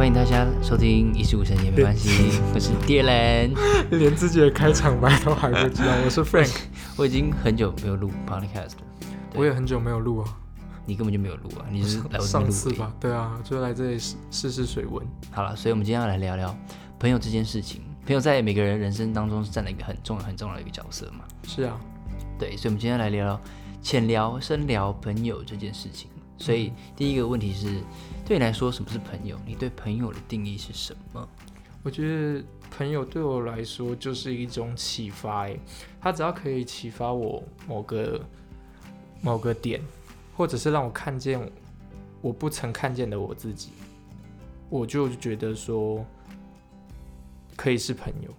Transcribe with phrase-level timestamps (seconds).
[0.00, 3.54] 欢迎大家收听一十五神也没关系，我是 Dean，，
[3.98, 5.92] 连自己的开场白都还不知道。
[6.02, 6.56] 我是 Frank，
[6.96, 8.84] 我已经很久没有录 podcast 了，
[9.34, 10.38] 我也很久没有录啊，
[10.86, 12.90] 你根本就没有录啊，你是来我这录吧？
[12.98, 15.06] 对啊，就来这里试试试水温。
[15.30, 16.56] 好了，所以我们今天要来聊聊
[16.98, 17.82] 朋友这件事情。
[18.06, 21.26] 朋友在每个人人生当中是占了一个很重要、很重要的一个角色嘛。
[21.46, 21.78] 是啊，
[22.38, 23.38] 对，所以我们今天来聊聊
[23.82, 26.08] 浅聊、深聊朋友这件事情。
[26.38, 27.66] 所以第一个问题是，
[28.30, 29.36] 对你来说，什么是朋友？
[29.44, 31.28] 你对朋友的定义是什么？
[31.82, 35.58] 我觉得朋友对我来说就是一种启发，哎，
[36.00, 38.24] 他只要可以启发我某个
[39.20, 39.82] 某个点，
[40.36, 41.40] 或者是让我看见
[42.20, 43.70] 我不曾看见的我自己，
[44.68, 46.06] 我就觉得说
[47.56, 48.32] 可以是朋友。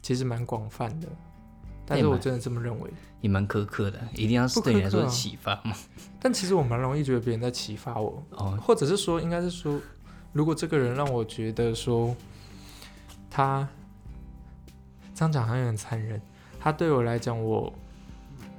[0.00, 1.08] 其实蛮广泛的，
[1.84, 2.88] 但是我真的这么认为。
[3.20, 5.74] 也蛮苛刻的，一定要是对你来说启发嘛？
[6.26, 9.80] 但其实我蛮容易觉得别人在启发我，哦，或者是说，应该是说，
[10.32, 12.16] 如果这个人让我觉得说，
[13.30, 13.68] 他
[15.14, 16.20] 这样讲好像有点残忍，
[16.58, 17.72] 他对我来讲，我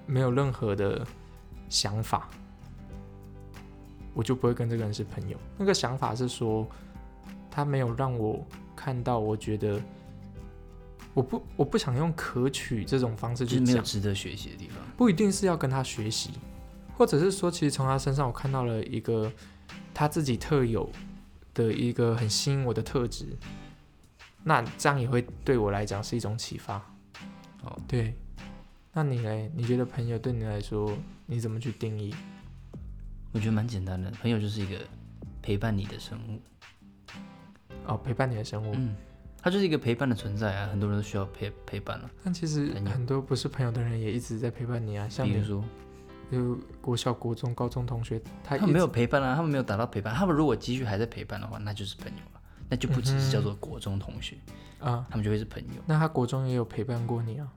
[0.05, 1.05] 没有任何的
[1.67, 2.29] 想法，
[4.13, 5.37] 我就不会跟这个人是朋友。
[5.57, 6.65] 那个想法是说，
[7.52, 9.77] 他没有让我看到，我觉得
[11.13, 13.73] 我不我不想用可取这种方式就是去讲。
[13.73, 14.77] 没有值得学习的地方。
[14.95, 16.31] 不一定是要跟他学习，
[16.97, 19.31] 或者是说，其实从他身上我看到了一个
[19.93, 20.89] 他自己特有
[21.53, 23.25] 的一个很吸引我的特质，
[24.43, 26.77] 那这样也会对我来讲是一种启发。
[27.63, 28.15] 哦，对，
[28.93, 29.51] 那你嘞？
[29.55, 30.91] 你觉得朋友对你来说，
[31.27, 32.15] 你怎么去定义？
[33.31, 34.79] 我觉得蛮简单的，朋友就是一个
[35.41, 36.41] 陪伴你的生物。
[37.85, 38.73] 哦，陪伴你的生物。
[38.75, 38.95] 嗯，
[39.39, 42.09] 它就是一个陪伴的存在啊，很多人都需要陪陪伴啊。
[42.23, 45.63] 但其实很多不是朋友的人也一直在陪伴你啊，像比如说，
[46.31, 50.14] 就国小、国中、高中同学，他他们没有陪伴啊，他们没有达到陪伴。
[50.14, 54.36] 他们如果继续还在陪伴的话，那就是朋友了，那就不只是叫做国中同学，
[54.80, 57.48] 啊，他们就会是朋友，那他国中也有陪伴过你啊，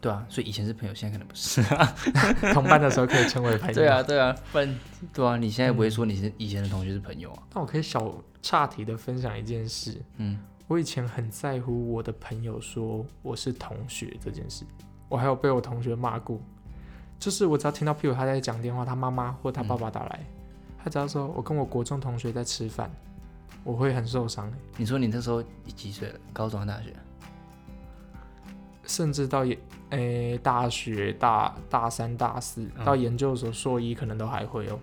[0.00, 0.26] 对啊。
[0.28, 1.62] 所以以前是朋友，现在可能不是。
[2.52, 3.74] 同班的时候可以称为朋友。
[3.76, 4.78] 对啊，对啊，不然
[5.14, 7.42] 对啊，你现在不会说你是以前的同学是朋友啊？
[7.54, 8.12] 那我可以小
[8.42, 10.00] 岔题的分享一件事。
[10.18, 14.64] 嗯，我以前很在乎我的朋友说我是同学这件事，
[15.08, 16.38] 我还有被我同学骂过。
[17.18, 20.20] 就是我只要听到，譬如他在讲电话，他妈妈或他爸爸打来，
[20.82, 22.90] 他只要说我跟我国中同学在吃饭，
[23.64, 25.42] 我会很受伤，你说你那时候
[25.74, 26.18] 几岁了？
[26.32, 26.92] 高中大学？
[28.84, 29.58] 甚至到研
[29.90, 34.78] 诶、大学大大三大四嗯到研究所硕一可能都还会哦，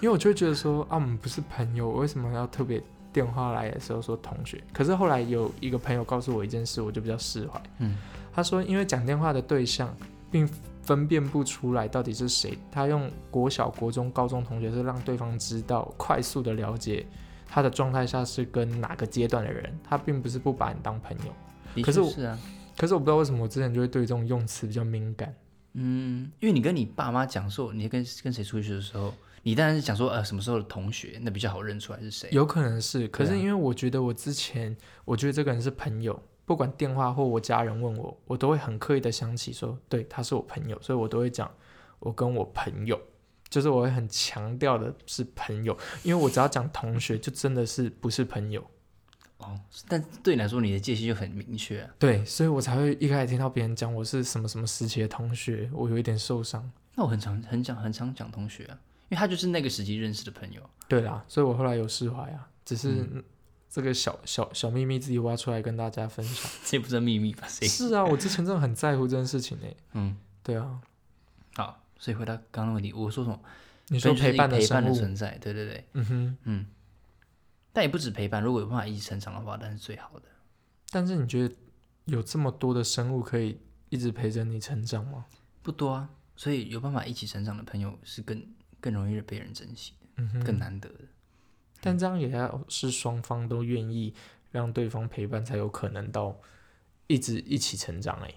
[0.00, 2.80] 因为我就会觉得说啊，我们不是朋友，我为什么要特别
[3.12, 4.62] 电话来的时候说同学？
[4.72, 7.60] 可是后来有一个朋友告诉我一件事，我就比较释怀。
[7.78, 7.96] 嗯，
[8.32, 9.92] 他说，因为讲电话的对象
[10.30, 10.48] 并
[10.82, 17.06] 分辨不出来到底是谁，他用国小、国中、高中同学是让对方知道，快速的了解
[17.46, 21.32] 他的状态下是跟哪个阶段的人，他并不是不把你当朋友。
[21.74, 22.38] 的可是我确是啊，
[22.76, 25.34] 可是我不知道为什么我之前就会对这种用词比较敏感。
[25.74, 32.28] 嗯，因为你跟你爸妈讲说你跟跟谁出去的时候，你当然是讲说呃什么时候的同学，那比较好认出来是谁。
[32.32, 41.50] 有可能是，可是因为我觉得我之前，我觉得这个人是朋友，不管电话或我家人问我，我都会很刻意的想起说，对，他是我朋友，所以我都会讲
[41.98, 43.00] 我跟我朋友，
[43.48, 48.64] 就是我会很强调的是朋友，因为我只要讲同学，就真的是不是朋友。
[49.38, 49.58] 哦，
[49.88, 51.90] 但对你来说，你的界限就很明确啊。
[51.98, 56.70] 对，所以我才会一开始听到别人讲我是什么什么时期的同学，我有一点受伤。
[56.94, 58.78] 那我很常很讲很常讲同学啊，
[59.08, 60.62] 因为他就是那个时期认识的朋友。
[60.86, 63.04] 对啦，所以我后来有释怀啊，只是
[63.72, 66.50] 这个小小小秘密自己挖出来跟大家分享。
[66.62, 67.48] 这也不是秘密吧？
[67.48, 67.66] 谁？
[67.66, 70.78] 是啊，我之前真的很在乎这件事情诶、 嗯，对啊，
[71.54, 73.40] 好，所以回答刚刚的问题，我说什么？
[73.88, 76.38] 你说陪伴的个陪伴，的存在，对对对，嗯哼。
[76.44, 76.66] 嗯。
[77.72, 80.24] 但也不止陪伴，如果有办法一起成长的话，那是最好的。
[80.90, 81.54] 但是你觉得
[82.04, 83.58] 有这么多的生物可以
[83.88, 85.24] 一直陪着你成长吗？
[85.62, 88.44] 不多啊，所以有办法一起成长的朋友是更
[88.78, 90.42] 更容易被人珍惜的。
[90.44, 90.98] 更难得的。
[91.84, 94.14] 但这样也要是双方都愿意
[94.52, 96.40] 让对方陪伴，才有可能到
[97.08, 98.32] 一直一起成长哎、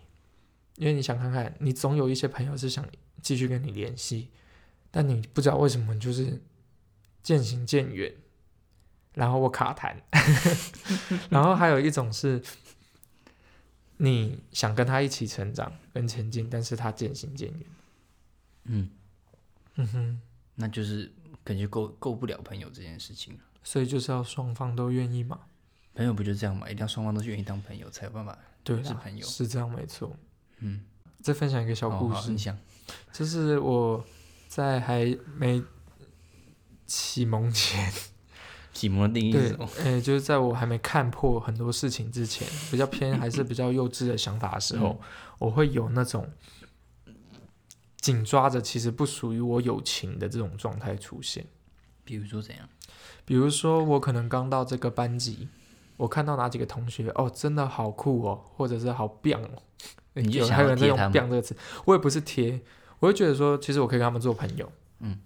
[0.77, 2.83] 因为你想看看，你总有一些朋友是想
[3.21, 4.29] 继续跟你联系，
[4.89, 6.41] 但你不知道为什么就是
[7.21, 8.11] 渐行渐远，
[9.13, 9.95] 然后我卡痰，
[11.29, 12.41] 然后还有一种是，
[13.97, 17.65] 你想跟他一起成长跟前进，但是他渐行渐远。
[18.65, 18.89] 嗯，
[19.75, 20.21] 嗯哼，
[20.55, 21.11] 那就是
[21.45, 23.39] 感觉够够不了朋友这件事情了。
[23.63, 25.39] 所以就是要双方都愿意嘛。
[25.93, 26.69] 朋友不就这样嘛？
[26.69, 28.37] 一定要双方都是愿意当朋友，才有办法。
[28.65, 30.13] 对，是朋友是这样没错。
[30.59, 30.83] 嗯，
[31.21, 32.35] 再分享一个小故事，
[33.13, 34.03] 就是我
[34.49, 35.63] 在还没
[36.85, 37.93] 启蒙前，
[38.73, 44.99] 启蒙的定义什么？，呃，就是在我还没看破很多事情之前，比较偏还是比较幼稚的想法的时候，
[45.39, 46.29] 我会有那种
[48.05, 51.43] 紧抓着其实不属于我友情的这种状态出现。
[52.03, 52.69] 比如说怎样？
[53.25, 55.47] 比如说，我可能刚到这个班级，
[55.97, 59.63] 我看到哪几个同学，哦，真的好酷哦，或者是好棒哦，
[60.13, 62.61] 你就还有人在用“要贴他们棒”这个词，我也不是贴，
[62.99, 65.17] 我会觉得说，其实我可以跟他们做朋友，嗯，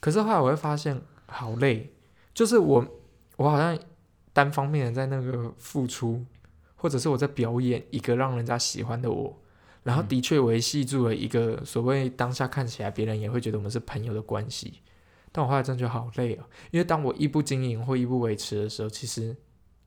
[0.00, 1.92] 可是后来我会发现好累，
[2.32, 2.86] 就是我
[3.36, 3.78] 我好像
[4.32, 6.24] 单方面的在那个付出，
[6.76, 9.41] 或者是我在表演一个让人家喜欢的我，
[9.82, 14.80] 然后的确维系住了一个所谓当下看起来别人也会觉得我们是朋友的关系，
[15.32, 19.36] 但我后来真的觉得好累哦，因为当我一不经营或一不维持的时候，其实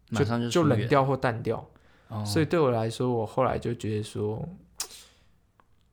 [0.09, 1.65] 马上就疏远，冷掉或淡掉。
[2.07, 4.47] 哦、所以对我来说，我后来就觉得说，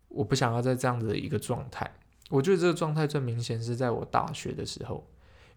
[0.08, 1.90] 我不想要在这样子的一个状态。
[2.28, 5.08] 我觉得这个状态最明显是在我大学的时候，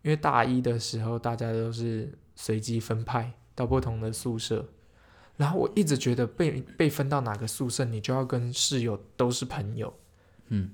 [0.01, 4.65] 因为大一的时候大家都是随机分派到不同的宿舍，
[5.37, 9.93] 然后我一直觉得被被分到哪个宿舍，你就要跟室友都是朋友，
[10.47, 10.71] 嗯，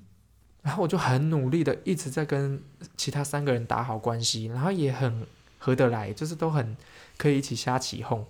[0.62, 2.62] 然后我就很努力的一直在跟
[2.96, 5.26] 其他三个人打好关系，然后也很
[5.58, 6.76] 合得来，就是都很
[7.18, 8.24] 可以一起瞎起哄。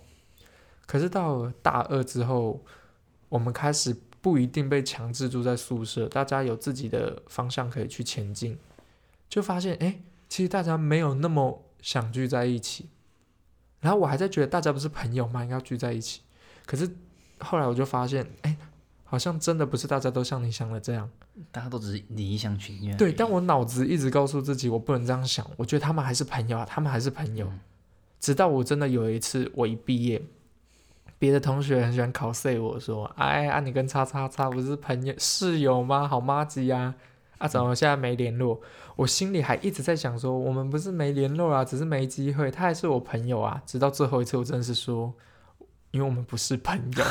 [0.85, 2.59] 可是到了大二之后，
[3.29, 8.57] 我们开始不一定被强制住在宿舍，大家有自己的方向可以去前进，
[9.29, 12.89] 就发现哎，诶其实大家没有那么想聚在一起。
[13.79, 15.43] 然后我还在觉得大家不是朋友吗？
[15.43, 16.21] 应该要聚在一起。
[16.65, 16.89] 可是
[17.39, 18.55] 后来我就发现，哎，
[19.03, 21.09] 好像真的不是大家都像你想的这样。
[21.51, 22.95] 大家都只是你一厢情愿。
[22.95, 25.43] 对，但我脑子一直告诉自己，我不能这样想。
[25.57, 27.51] 我觉得他们还是朋友啊，他们还是朋友。
[28.19, 30.21] 直到我真的有一次，我一毕业，
[31.17, 36.07] 别的同学很喜欢考 C 我说：“哎啊，你跟叉叉叉不是朋友室友吗？
[36.07, 36.93] 好妈鸡呀！
[37.39, 38.61] 啊，怎么现在没联络？”
[38.95, 42.51] 我心里还一直在想说，我们不是没联络啊，只是没机会。
[42.51, 43.59] 他还是我朋友啊。
[43.65, 45.11] 直到最后一次，我真的是说，
[45.93, 47.03] 因为我们不是朋友。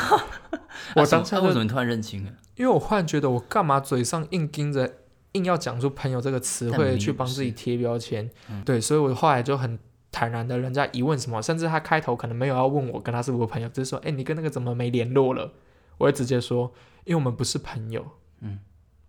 [0.97, 2.33] 我当下啊为什么突然认清了？
[2.57, 4.99] 因为我忽然觉得，我干嘛嘴上硬盯着，
[5.33, 8.29] 硬要讲出“朋友”这个词汇但明明不去帮自己贴标签？
[8.51, 9.79] 嗯对，所以我后来就很
[10.11, 15.55] 坦然的，人家一问什么，甚至他开头可能没有要问我跟他是不是朋友，只是说：“哎、你跟那个怎么没联络了？”
[15.99, 16.73] 我会直接说
[17.05, 18.05] ：“因为我们不是朋友。”
[18.41, 18.59] 嗯，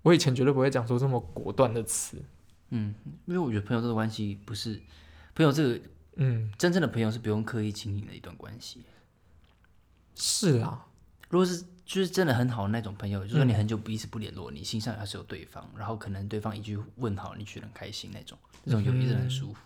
[0.03, 2.21] 我以前绝对不会讲出这么果断的词。
[2.69, 2.93] 嗯，
[3.25, 4.79] 因为我觉得朋友这个关系不是
[5.35, 5.79] 朋友这个
[6.15, 8.83] 嗯，真正的朋友是不用刻意经营的一段关系。
[10.15, 10.85] 是啊，
[11.29, 19.59] 如果是就是真的很好的那种朋友，就算嗯你很久彼此不联络，你心上还是有对方，然后可能对方一句问好，你觉得很开心那种，那种友谊真的很舒服。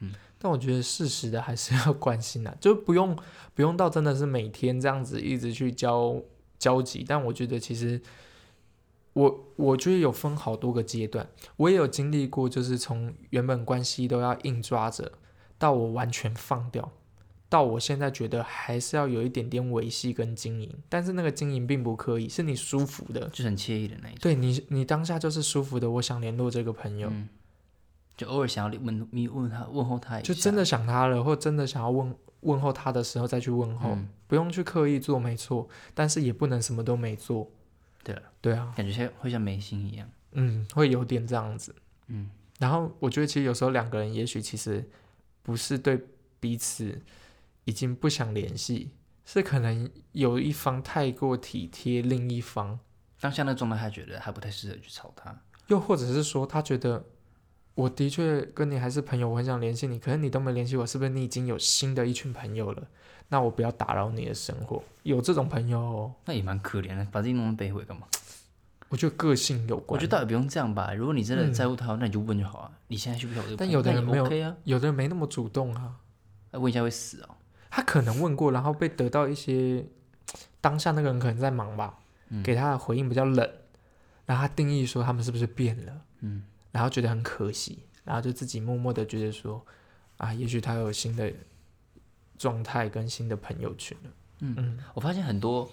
[0.00, 3.18] 嗯但我觉得适时的还是要关心啊，就不用
[3.54, 6.22] 不用到真的是每天这样子一直去交
[6.60, 7.04] 交集。
[7.06, 8.00] 但我觉得其实
[9.14, 15.10] 我我觉得有分好多个阶段，我也有经历过，就是从原本关系都要硬抓着，
[15.58, 16.92] 到我完全放掉，
[17.48, 27.08] 到我现在觉得还是要有一点点维系跟经营，但是那个经营并不刻意，是你舒服的，就是很惬意的那一种，对你你当下就是舒服的，我想联络这个朋友。
[27.10, 27.28] 嗯，
[28.16, 37.50] 就偶尔想要问你问他问候他一下，就真的想他了，或真的想要问问候他的时候再去问候，嗯不用去刻意做，没错，但是也不能什么都没做。
[38.04, 40.06] 对了，对啊，感觉像会像没心一样。
[40.32, 41.74] 嗯，会有点这样子。
[42.08, 42.28] 嗯，
[42.58, 44.86] 然后我觉得其实有时候两个人也许其实
[45.42, 45.98] 不是对
[46.40, 47.00] 彼此
[47.68, 48.90] 已经不想联系，
[49.24, 52.78] 是可能有一方太过体贴另一方，
[53.20, 55.38] 当下那个状态，他觉得还不太适合去吵他。
[55.66, 57.04] 又或者是说他觉得。
[57.74, 62.82] 我的确跟你还是朋友，我很想联系你，可是你都没联系我，是不是你已经有新的一群朋友了？
[63.28, 64.82] 那我不要打扰你的生活。
[65.04, 68.08] 有这种朋友、哦，那也蛮可怜的，把自己弄成悲毁干嘛？
[68.88, 69.96] 我觉得个性有关。
[69.96, 70.92] 我觉得倒也不用这样吧。
[70.92, 72.72] 如果你真的嗯在乎他，那你就问就好啊。
[72.88, 75.94] 你现在需不需要我这个但有的人没有 OK 啊，有的人没那么主动啊，
[76.50, 77.36] 那问一下会死哦。
[77.70, 79.84] 他可能问过，然后被得到一些
[80.60, 81.98] 当下那个人可能在忙吧，
[82.28, 82.42] 嗯。
[82.42, 83.50] 给他的回应比较冷，
[84.26, 89.64] 然后他定义说他们是不是变了，嗯，然后觉得很可惜，然后就自己默默的觉得说
[90.16, 91.32] 啊，也许他有新的
[92.36, 94.10] 状态跟新的朋友群了。
[94.40, 94.54] 嗯。
[94.58, 94.78] 嗯。
[94.94, 95.70] 我发现很多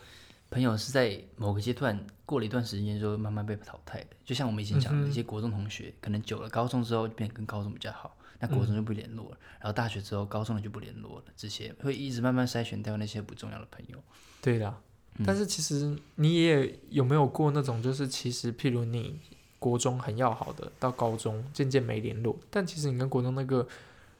[0.49, 13.97] 朋友是在某个阶段过了一段时间之后慢慢被淘汰的，就像我们以前讲的一些国中同学，可能久了高中之后就变得跟高中比较好，那国中就不联络了，然后大学之后高中的就不联络了，这些会一直慢慢筛选掉那些不重要的朋友。
[14.41, 14.79] 对啦，
[15.25, 19.19] 但是其实你也有没有过那种，就是其实譬如你
[19.57, 23.67] 国中很要好的，到高中渐渐没联络，但其实你跟国中那个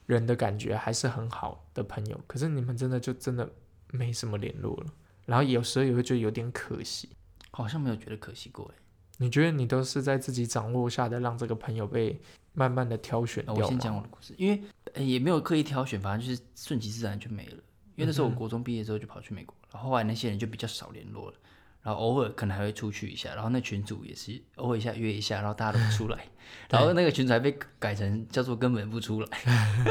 [0.06, 3.50] 人的感觉还是很好的朋友，可是你们真的就真的
[3.92, 4.86] 没什么联络了，
[5.26, 7.10] 然后有时候也会觉得有点可惜。
[7.52, 8.82] 好像没有觉得可惜过哎。
[9.18, 12.20] 你觉得你都是在自己掌握下的，让这个朋友被
[12.54, 13.44] 慢慢的挑选？
[13.48, 14.62] 我先讲我的故事，因为
[14.94, 17.58] 呃也没有刻意挑选，反正就是顺其自然就没了。
[17.96, 21.38] 因为那时候我国中毕业之后就跑去美国，然后后来那些人就比较少联络了，
[21.82, 26.26] 然后偶尔可能还会出去一下，然后那群主也是偶尔一下约一下，然后大家都不出来，
[26.70, 29.28] 然后那个群主还被改成叫做根本不出来，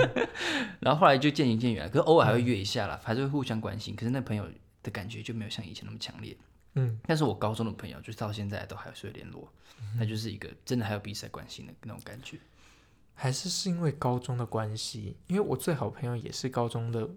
[0.81, 4.47] 然后后来就渐行渐远了，可是偶尔还会约一下啦，还是会互相关心，可是那朋友
[4.83, 6.37] 的感觉就没有像以前那么强烈。
[6.75, 9.49] 嗯，但是我高中的朋友，就是到现在都还是会联络，
[9.97, 12.39] 那就是一个真的还有比赛关系的那种感觉。
[13.15, 17.09] 还是是因为高中的关系，因为我最好朋友也是高中的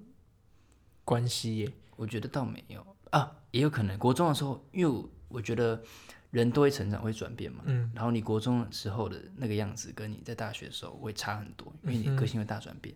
[1.03, 1.71] 关系耶。
[1.95, 5.81] 我觉得倒没有啊，也有可能国中的时候，因为我我觉得
[6.29, 7.63] 人都会成长，会转变嘛。
[7.65, 12.93] 嗯，然后你国中的时候的那个样子，跟你在大学的时候会差很多，因为你个性会大转变。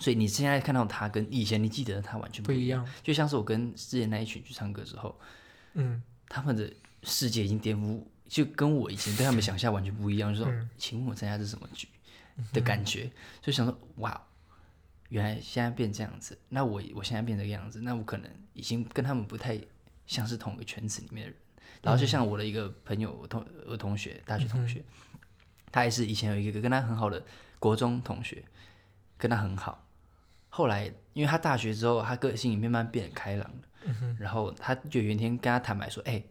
[0.00, 3.00] 所以你现在看到他跟以前你记得的他完全不一样，不一样。
[3.04, 5.16] 就像是我跟之前那一群去唱歌之后，
[5.74, 10.34] 嗯，他们的世界已经颠覆，就跟我以前对他们想象完全不一样。
[10.34, 11.86] 就说，嗯请问我参加这是什么局
[12.52, 13.10] 的感觉？
[13.42, 14.20] 就想说，哇，
[15.08, 19.60] 原来现在变这样子，那我我现在变这个样子，那我可能已经跟他们不太
[20.06, 21.38] 像是同一个圈子里面的人。
[21.82, 24.82] 然后就像我的一个朋友，我同我同学，大学同学，
[25.70, 27.22] 他也是以前有一个跟他很好的
[27.58, 28.42] 国中同学，
[29.18, 29.86] 跟他很好。
[30.48, 33.68] 后来，因为他大学之后，他个性也慢慢变得开朗了。
[34.18, 36.22] 然后他就有一天跟他坦白说：“哎、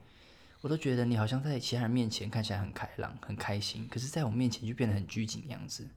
[0.61, 5.87] 我都觉得你好像在其他人面前看起来很开朗、很开心，可是在我面前就变得很拘谨的样子，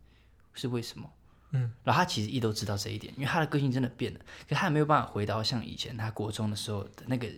[0.54, 1.10] 是为什么？”
[1.52, 7.28] 嗯，然后他其实一都知道这一点，因为他的个性真的变了，可他也没有办法回到像以前他国中的时候的那个，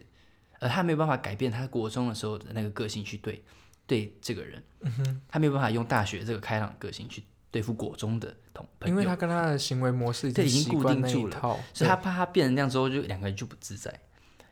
[0.60, 3.44] 呃，他没有办法改变他国中的时候的那个个性去对
[3.86, 4.62] 对这个人。
[4.80, 13.92] 嗯哼，他没有办法用大学这个开朗的个性去对付国中的同朋友，因为他跟他的行为模式对已经固定住了一套，所以他怕他变成那样之后，就两个人就不自在。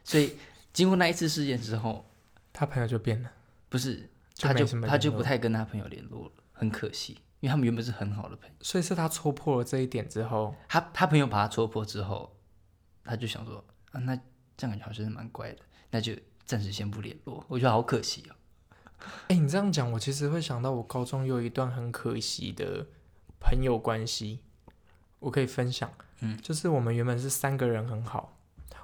[0.06, 0.36] 所以
[0.72, 2.08] 经过那一次事件之后，
[2.52, 3.32] 他朋友就变了。
[3.68, 8.54] 不是就没他就什么他就不太跟他朋友联络了，很可惜，因为他们原本是很好的朋友。
[8.60, 12.36] 所以是他戳破了这一点之后，他他朋友把他戳破之后，
[13.02, 14.14] 他就想说啊，那
[14.56, 15.58] 这样感觉好像是蛮怪的，
[15.90, 17.44] 那就暂时先不联络。
[17.48, 18.36] 我觉得好可惜哦。
[19.26, 22.86] 哎，你这样讲，我其实会想到我高中有一段很可惜的
[23.40, 24.38] 朋友关系，
[25.18, 25.92] 我可以分享。
[26.20, 28.38] 嗯，就是我们原本是三个人很好，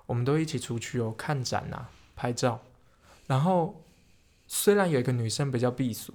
[0.06, 2.61] 我们都一起出去哦看展啊、拍照，
[3.26, 3.82] 然后
[4.47, 6.12] 虽然有一个女生比较避暑，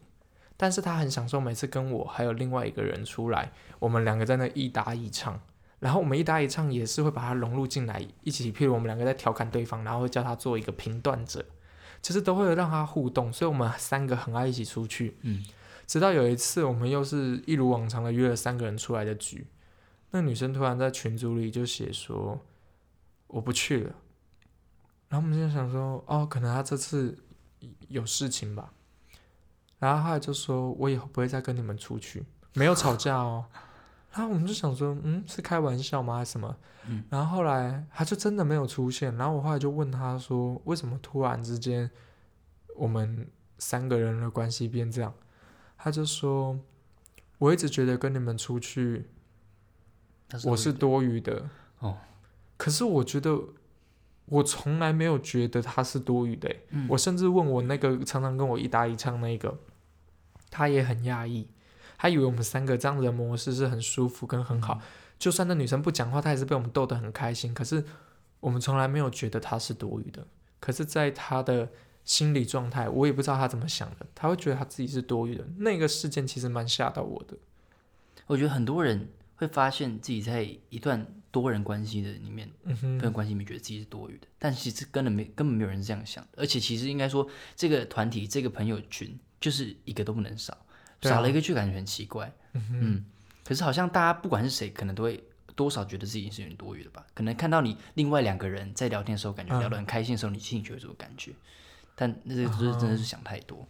[0.56, 5.40] 但是她很享受每次跟我还有另外一个人出来，我们两个在那一搭一唱。
[5.80, 11.46] 然后我们一搭一唱也是会把她融入进来，一起，譬如我们两个在调侃对方，然后会叫她做一个评断者，
[12.02, 15.18] 其实都会有让她互动，所以我们三个很爱一起出去。
[15.22, 15.46] 嗯，
[15.86, 19.46] 直到有一次，我们又是一如往常的约了三个人出来的局，
[20.10, 22.40] 那女生突然在群组里就写说
[23.28, 23.96] 我不去了，
[25.10, 27.18] 然后我们就想说，哦，可能他这次
[27.88, 28.74] 有事情吧，
[29.80, 33.46] 然后后来就说我以后不会再跟你们出去，没有吵架哦。
[34.14, 36.18] 然后我们就想说，嗯，是开玩笑吗？
[36.18, 36.58] 还是什么？
[36.88, 37.04] 嗯。
[37.10, 39.16] 然后后来他就真的没有出现。
[39.16, 41.92] 然后我后来就问他说，为什么突然之间
[42.76, 43.30] 我们
[43.60, 45.14] 三个人的关系变这样？
[45.78, 46.58] 他就说，
[47.38, 49.08] 我一直觉得跟你们出去
[50.28, 51.48] 他我是多余的。
[51.80, 51.98] 哦。
[52.58, 53.40] 可是我觉得
[54.26, 59.58] 我从来没有觉得他是多余的欸、嗯我甚至问我那个常常跟我一搭一唱那个，
[60.50, 61.48] 他也很讶异，
[61.98, 64.82] 他以为我们三个这样子的模式是很舒服跟很好。
[65.18, 67.54] 就算那女生不讲话，他也是被我们逗得很开心。
[67.54, 67.84] 可是
[68.40, 70.28] 我们从来没有觉得他是多余的。
[70.60, 71.70] 可是，在他的
[72.04, 75.44] 心理状态，我也不知道他怎么想的，他会觉得他自己是多余的。
[75.58, 77.38] 那个事件其实蛮吓到我的。
[78.28, 90.60] 我觉得很多人会发现自己在一段多人关系的里面，嗯哼，朋友关系里面觉得自己是多余的，但其实根本没根本没有人是这样想的，而且其实应该说这个团体这个朋友群就是一个都不能少，啊
[91.02, 92.32] 少了一个就感觉很奇怪。
[92.54, 93.06] 嗯哼，嗯，
[93.46, 95.24] 可是好像大家不管是谁，可能都会
[95.56, 97.06] 多少觉得自己是有点多余的吧？
[97.14, 101.32] 可能看到你另外两个人在聊天的时候，感觉聊得很开心的时候，你心里就有这种感觉。
[101.96, 103.68] 但那这就是真的是想太多。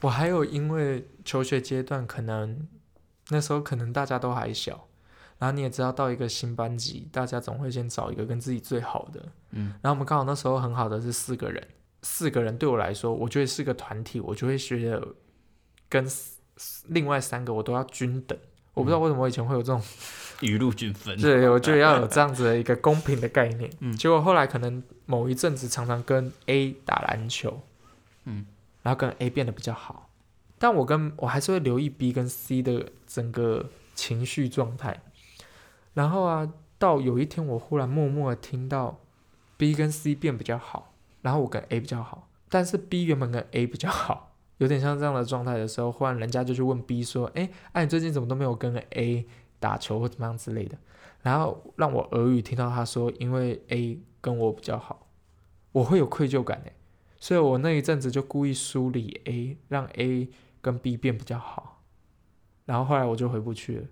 [0.00, 2.68] 我还有因为求学阶段，可能
[3.28, 4.88] 那时候可能大家都还小，
[5.42, 9.20] 然后你也知道到一个新班级，大家总会先找一个跟自己最好的。
[9.50, 11.66] 嗯，然后我们刚好那时候很好的是四个人，
[12.02, 15.04] 四个人对我来说，我觉得是个团体，我就会觉得
[15.88, 16.08] 跟
[16.86, 18.38] 另外三个我都要均等。
[18.74, 19.82] 我不知道为什么我以前会有这种，
[20.42, 21.20] 雨露均分。
[21.20, 23.68] 对我觉得要有这样子的一个公平的概念。
[23.80, 27.60] 嗯 结果后来可能某一阵子常常跟 A 打篮球，
[28.26, 28.46] 嗯，
[28.84, 30.08] 然后跟 A 变得比较好，
[30.60, 35.02] 但我跟我还是会留意 B 跟 C 的整个情绪状态。
[35.94, 38.98] 然后啊，到有一天我忽然默默的听到
[39.56, 49.26] B 跟 C 变比较好，然后我跟 A 比较好，但是 B 原本跟 A 比较好，有点像这样的状态的时候，忽然人家就去问 B 说：“哎，哎、你最近怎么都没有跟 A
[49.60, 50.76] 打球或怎么样之类的，
[51.20, 55.06] 然后让我耳语听到他说，因为 A 跟我比较好，
[55.70, 56.72] 我会有愧疚感诶，
[57.18, 60.28] 所以我那一阵子就故意梳理 A，让 A
[60.60, 61.82] 跟 B 变比较好，
[62.64, 63.86] 然后后来我就回不去了，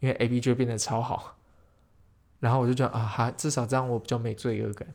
[0.00, 1.36] 因为 A、B 就变得超好，
[2.40, 4.86] 然后我就觉得啊，还至少这样我比较没罪恶感。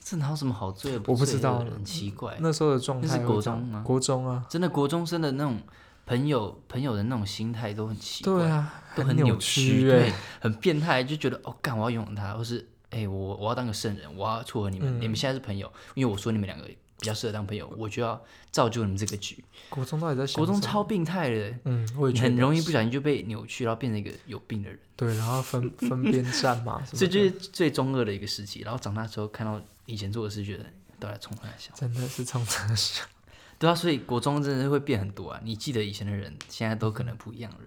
[0.00, 1.02] 这哪有什么好罪的？
[1.06, 2.36] 我不知道很奇怪。
[2.40, 5.60] 那时候的状态那是国中吗国中啊，真的国中生的那种
[6.06, 16.66] 朋友朋友的那种心态都很奇怪，对啊，都很扭曲，哎、对，很变态，就觉得哦，干我要拥有他，或是哎、我我要当个圣人，我要撮合你们，嗯你们现在是朋友，因为我说你们两个
[17.00, 19.42] 比较适合当朋友，我就要造就你们这个局。
[19.68, 24.78] 国中到底在想国中超病态的，嗯，我也觉得很容易不小心就被扭曲，然后变成一个有病的人。
[24.96, 28.60] 对，然后分 分边站嘛，什么的所以就是最中二的一个时期。
[28.62, 30.64] 然后长大之后看到以前做的事，觉得
[30.98, 31.72] 都在冲他笑。
[31.74, 33.06] 真的是从这想，
[33.58, 35.40] 对啊，所以国中真的是会变很多啊。
[35.44, 37.58] 你记得以前的人，现在都可能不一样了。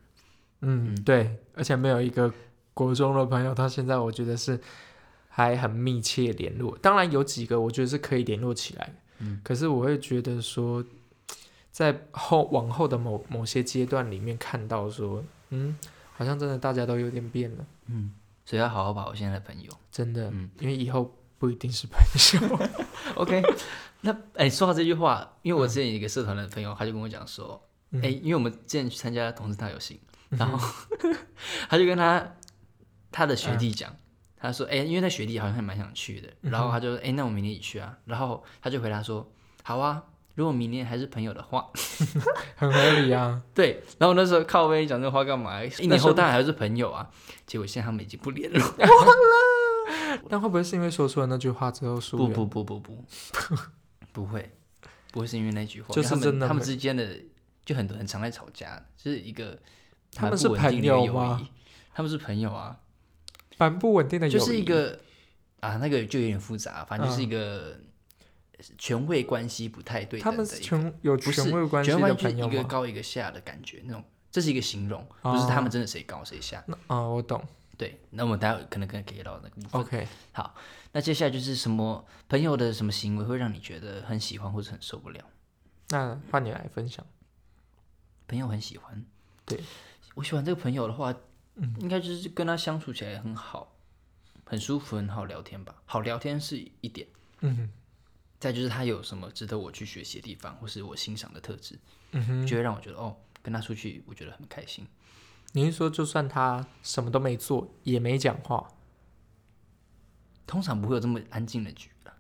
[0.61, 2.31] 嗯，对，而且没有一个
[2.73, 4.59] 国中的朋友，到现在我觉得是
[5.29, 6.77] 还很密切联络。
[6.79, 10.83] 当然有几个我觉得是可以联络起来的，嗯，可是我会觉得说，
[11.71, 15.77] 在后往后的某某些阶段里面看到说，嗯，
[16.13, 18.11] 好像真的大家都有点变了，嗯，
[18.45, 19.71] 所以要好好把握现在的朋友。
[19.91, 20.49] 真的，嗯。
[20.59, 21.99] 因为以后不一定是朋
[22.49, 22.69] 友。
[23.15, 23.41] OK，
[24.01, 27.61] 那哎、说到这句话，因为我之前有一个社团的朋友，他就跟我讲说，
[27.91, 28.01] 嗯。
[28.03, 29.97] 哎、因为我们之前去参加同事大游行，
[30.29, 30.57] 然后
[31.69, 32.35] 他就跟他
[33.11, 33.95] 他的学弟讲，
[34.41, 39.31] 他说，哎、因为那学弟好像还蛮想去的，嗯然后他就，哎、那我明年也去啊，然后他就回答说，
[39.63, 40.03] 好啊，
[40.35, 41.69] 如果明年还是朋友的话，
[42.57, 45.63] 很合理啊， 对，然后那时候靠背讲这话干嘛？
[45.63, 47.07] 一年后当然还是朋友啊，
[47.45, 48.61] 结果现在他们已经不联络，
[50.29, 52.33] 但会不会是因为说出了那句话之后疏远？
[52.33, 53.05] 不不不不不，
[54.11, 54.51] 不会，
[55.11, 57.07] 不会是因为那句话，就是真的他们之间的
[57.63, 59.57] 就很多人常在吵架，就是一个
[60.15, 61.41] 他们是朋友友吗？
[61.93, 62.77] 他们是朋友啊，
[63.61, 64.99] 蛮不稳定的友谊，就是一个
[65.59, 67.79] 啊，那个就有点复杂，反正就是一嗯个
[68.77, 71.91] 权位关系不太对他们是等的一个，权有权位关系？
[71.91, 76.63] 就是一个高一个下的感觉，那种这是一个形容，不是哦他们真的谁高谁下。
[76.65, 77.43] 那啊、我懂。
[77.77, 79.81] 对，那我们待会可能可以给到那个部分。
[79.81, 80.53] OK，好，
[80.91, 85.23] 那接下来就是什么朋友的什么行为会让你觉得很喜欢或者很受不了？
[85.89, 87.03] 那换你来分享。
[88.27, 89.03] 朋友很喜欢，
[89.45, 89.59] 对
[90.13, 91.11] 我喜欢这个朋友的话，
[91.79, 93.75] 应该就是跟他相处起来很好，
[94.45, 95.75] 很舒服，很好聊天吧。
[95.85, 97.07] 好聊天是一点，
[97.41, 97.69] 嗯
[98.39, 101.77] 再就是他有什么值得我去学习的地方，或是我欣赏的特质，
[102.11, 104.87] 嗯哼，就会让我觉得哦，跟他出去我觉得很开心。
[105.51, 108.67] 你是说就算他什么都没做，也没讲话，
[110.47, 112.15] 通常不会有这么安静的局啦，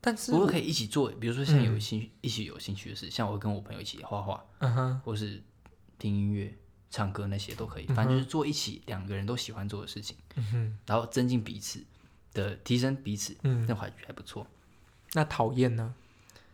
[0.00, 5.42] 但是不过可以一起做，比如说像有兴、一起有兴趣的事，像我会跟我朋友一起画画，嗯哼，或是
[5.98, 6.56] 听音乐、
[6.90, 11.84] 唱歌那些都可以，反正就是做一起两个人都喜欢做的事情，嗯，然后增进彼此
[12.32, 14.46] 的提升彼此，嗯，那还还不错。
[15.12, 15.94] 那讨厌呢？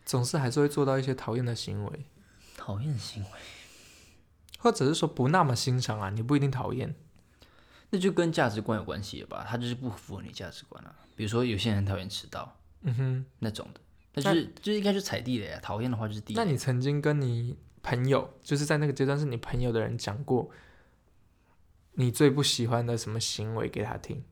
[0.04, 2.04] 总是还是会做到一些讨厌的行为，
[2.56, 3.30] 讨厌的行为，
[4.58, 6.94] 或者是说不那么欣赏啊，你不一定讨厌。
[7.90, 9.46] 那就跟价值观有关系了吧？
[9.48, 10.94] 他就是不符合你价值观啊。
[11.14, 13.80] 比如说有些人讨厌迟到嗯哼，那种的，
[14.14, 15.60] 那就是就是应该就踩地雷啊。
[15.60, 16.44] 讨厌的话就是地雷。
[16.44, 20.50] 那你曾经跟你朋友，就是在那个阶段是你朋友的人讲过，
[21.92, 24.24] 你最不喜欢的什么行为给他听？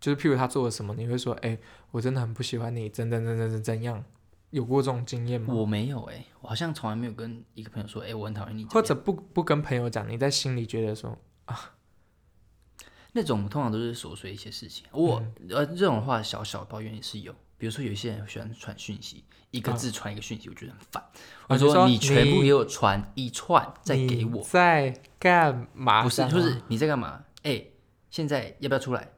[0.00, 1.58] 就是譬如他做了什么，你会说：“哎、
[1.90, 4.02] 我真的很不喜欢你，怎怎怎怎怎怎样？”
[4.50, 5.52] 有过这种经验吗？
[5.52, 8.64] 我没有哎、我好像从来没有跟一个朋友说，哎、我很讨厌你。
[8.64, 11.74] 或者不不跟朋友讲，你在心里觉得说啊，
[13.12, 14.86] 那种通常都是琐碎一些事情。
[14.92, 21.04] 我、嗯呃这种话小小抱怨也是有，比如说有一些人喜欢传讯息，一个字传一个讯息，我觉得很烦。
[21.48, 26.02] 我说啊你说你全部你给我传一串再给我，在干嘛？
[26.02, 27.24] 不是就是你在干嘛？
[27.42, 27.64] 哎、
[28.10, 29.08] 现在要不要出来？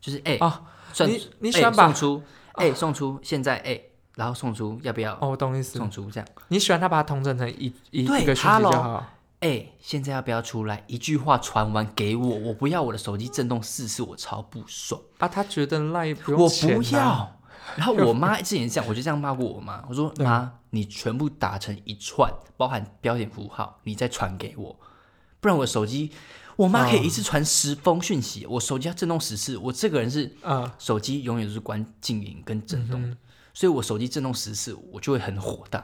[0.00, 3.80] 就是哎、哦算你你哎喜欢把送出，哎、送出，现在哎、
[4.14, 5.14] 然后送出要不要？
[5.20, 5.78] 哦，我懂意思。
[5.78, 9.12] 送出这样，你喜欢他把它统整成一一对一个讯息就好。
[9.40, 10.82] 哎、现在要不要出来？
[10.86, 14.98] 一句话传完给我，我不要我的手机震动四次，我超不爽。
[15.18, 17.35] 啊，他觉得赖不用我不要。
[17.76, 19.84] 然后我妈之前这样，我就这样骂过我妈。
[19.88, 24.78] 我说妈，你全部打成一串，包含标点符号，你再传给我，
[25.40, 26.10] 不然我手机，
[26.56, 29.56] 我妈可以一次传十封讯息，我手机要震动十次。
[29.56, 33.16] 我这个人是啊，手机永远都是关静音跟震动的，嗯
[33.52, 35.82] 所以我手机震动十次，我就会很火大，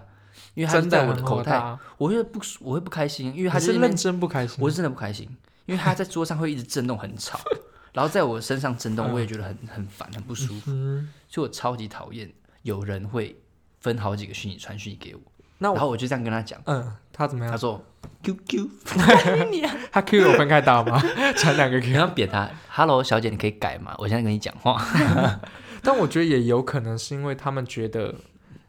[0.53, 1.59] 因为它是真在我的口袋，
[1.97, 4.59] 我会不我会不开心，因为它你就是认真不开心。
[4.61, 5.27] 我是真的不开心，
[5.65, 7.41] 因为它在桌上会一直震动，很吵，
[7.93, 12.31] 然后在我身上震动，嗯我也觉得很很烦，很不舒服，嗯，所以我超级讨厌
[12.63, 13.37] 有人会
[13.81, 15.21] 分好几个讯息传讯息给我。
[15.59, 17.53] 那我然后我就这样跟他讲，嗯，他怎么样？
[17.53, 17.85] 他说
[18.25, 18.69] QQ，
[19.93, 21.01] 他 Q 有分开打吗？
[21.37, 21.93] 传两个 Q 你。
[21.95, 23.95] 要扁他，Hello 小姐，你可以改吗？
[23.99, 24.85] 我现在跟你讲话，
[25.83, 28.15] 但我觉得也有可能是因为他们觉得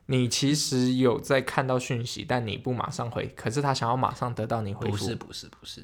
[0.06, 4.92] 你其实有在看到讯息，但你不马上回，可是他想要马上得到你回复。
[4.92, 5.82] 不是不是不是，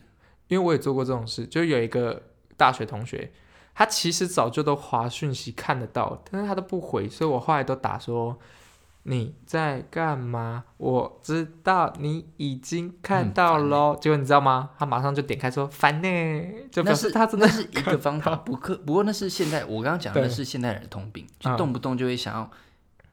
[0.47, 2.21] 因为我也做过这种事，就有一个
[2.60, 3.32] 大学同学，
[3.74, 8.38] 他其实早就都划讯息看得到，但是他都不回，所以我后来都打说
[9.04, 10.65] 你在干嘛？
[10.76, 13.98] 我知道你已经看到喽。
[14.00, 14.72] 结果你知道吗？
[14.78, 16.08] 他马上就点开说烦呢，
[16.69, 22.52] 就表那是示他真的那是一个方法，不可不过那是现在我刚刚讲的那是现代人的通病，就嗯动不动就会想要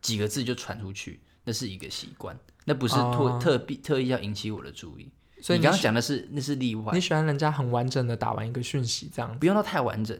[0.03, 5.09] 几个字就传出去，那是一个习惯，那不是特、哦特必特意要引起我的注意。
[5.41, 10.19] 所以你刚刚讲的是那是例外你，喜欢人家很完整的打完一个讯息这样，不用到太完整，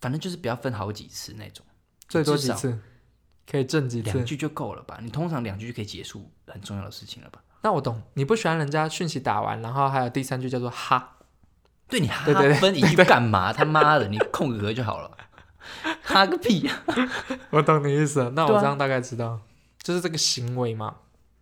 [0.00, 1.64] 反正就是不要分好几次那种，
[2.08, 2.78] 最多几次？
[3.50, 4.10] 可以正几次？
[4.10, 4.98] 两句就够了吧？
[5.02, 7.42] 你通常两句就可以结束很重要的事情了吧？
[7.62, 11.16] 那我懂，你不喜欢人家讯息打完，然后还有第三句叫做哈，
[11.88, 13.52] 对你哈对对对分一句干嘛？
[13.52, 15.10] 他妈的，你空格就好了，
[16.02, 16.82] 哈个屁呀、
[17.50, 18.30] 我懂你意思了。
[18.30, 19.40] 那我这样大概知道，
[19.82, 20.96] 就是这个行为嘛。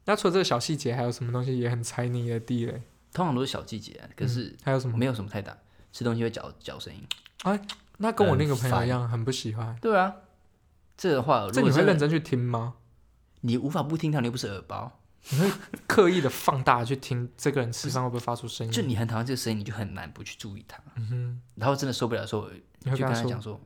[0.04, 2.82] 那除了这个小细节，还有什么东西也很踩你的地雷？
[3.12, 4.96] 通常都是小季节啊，可是还有什么？
[4.96, 5.56] 没有什么太大，
[5.92, 7.06] 吃东西会嚼嚼声音。
[7.42, 7.60] 哎
[7.98, 9.76] 那跟我那个朋友一样，很不喜欢。
[9.80, 10.12] 对啊，
[10.96, 12.74] 这个的话，这你会认真去听吗？
[13.42, 15.52] 你无法不听它，你又不是耳包，你
[15.86, 18.72] 刻意的放大去听这个人吃饭会不会发出声音？
[18.72, 20.82] 就你很讨厌这个声音，你就很难不去注意它。
[20.96, 23.60] 嗯哼，然后真的受不了的时候，就跟他说跟他讲说：“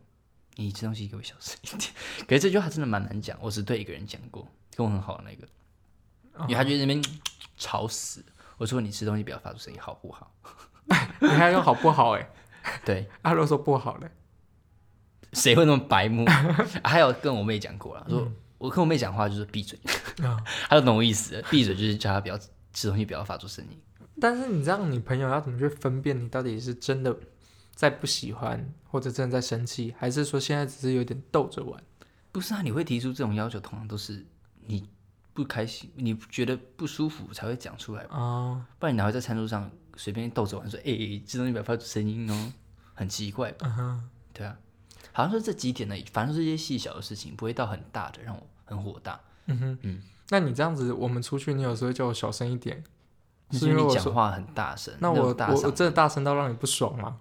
[0.57, 1.93] 你吃东西给我小声一点。
[2.27, 5.47] ”可是这句话真的蛮难讲，我只对一个人讲过，跟我很好的那个，
[6.43, 7.03] 因为他就在那边
[7.57, 8.25] 吵死。
[8.57, 10.33] 我说：“你吃东西不要发出声音，好不好
[11.21, 12.21] 你还用好不好、欸？
[12.63, 14.11] 哎，？”对， 阿若说不好嘞。
[15.33, 16.25] 谁会那么白目？
[16.31, 19.79] 啊还有跟我妹讲过了，说我跟我妹讲话就是闭嘴，
[20.25, 21.43] 啊她就懂我意思了。
[21.51, 22.39] 闭嘴就是叫她不要
[22.73, 23.79] 吃东西，不要发出声音。
[24.19, 27.15] 但是你这样，你朋友要怎么去分辨你到底是真的
[27.75, 31.83] 在不喜欢，或者真的在生气，还是说现在只是有点逗着玩？
[32.33, 34.25] 不是啊，你会提出这种要求，通常都是
[34.65, 34.89] 你
[35.37, 42.53] 不开心，你觉得不舒服才会讲出来吧，啊，不然你哪会在餐桌上随便逗着玩说，哎、这东西不要发出声音哦，
[42.95, 44.01] 很奇怪吧？
[44.33, 44.57] 对啊，
[45.13, 49.21] 好像是这几点呢，反正是一些细小的事情，不会到很大的让我很火大。
[49.47, 50.03] 嗯哼，嗯。
[50.31, 52.83] 那你这样子，我们出去，你有时候叫我小声一点，
[53.53, 57.21] 是因为你讲话很大声，那我我我种大嗓真的大声到让你不爽吗？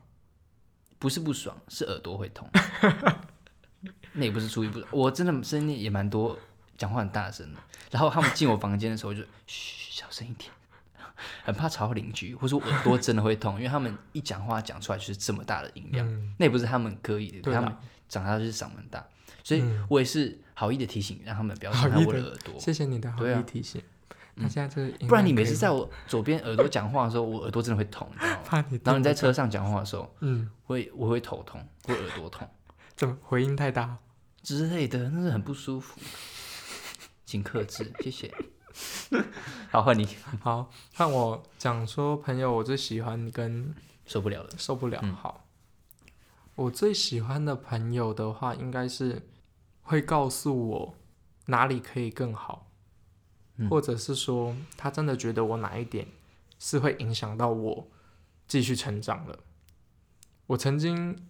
[0.98, 2.50] 不是不爽，是耳朵会痛。
[4.18, 6.36] 那也不是出于不爽，我真的声音也蛮多，
[6.78, 7.60] 讲话很大声的。
[7.92, 10.52] 然后他们进我房间的时候就 嘘小声一点，
[11.44, 17.74] 很怕吵到邻居，或者我耳朵真的会痛，因为他们一讲话讲出来就是这么大的音量，嗯，那也不是他们刻意的，他们
[18.10, 19.06] 长大就是嗓门大，
[19.44, 22.60] 所以嗯我也是好意的提醒，让他们不要好伤害我的耳朵。
[22.60, 23.82] 谢谢你的好意提醒。
[24.38, 28.40] 那现在这不然你每次在我左边耳朵讲话的时候，我耳朵真的会痛，你知道吗？
[28.46, 32.46] 怕你，然后你在车上讲话的时候，嗯，会我会头痛，会耳朵痛
[32.98, 33.98] 怎么回音太大？
[34.44, 35.98] 之类的，那是很不舒服，
[37.26, 38.34] 请克制，谢谢。
[39.72, 40.08] 好，换你，
[40.42, 43.74] 好，看我讲说朋友，我最喜欢跟
[44.06, 44.50] 受不了了。
[44.58, 45.00] 受不了。
[45.02, 45.48] 嗯好，
[46.56, 49.22] 我最喜欢的朋友的话，应该是
[49.82, 50.96] 会告诉我
[51.46, 52.70] 哪里可以更好，
[53.56, 56.08] 嗯或者是说他真的觉得我哪一点
[56.60, 57.88] 是会影响到我
[58.48, 59.40] 继续成长的。
[60.48, 61.28] 我曾经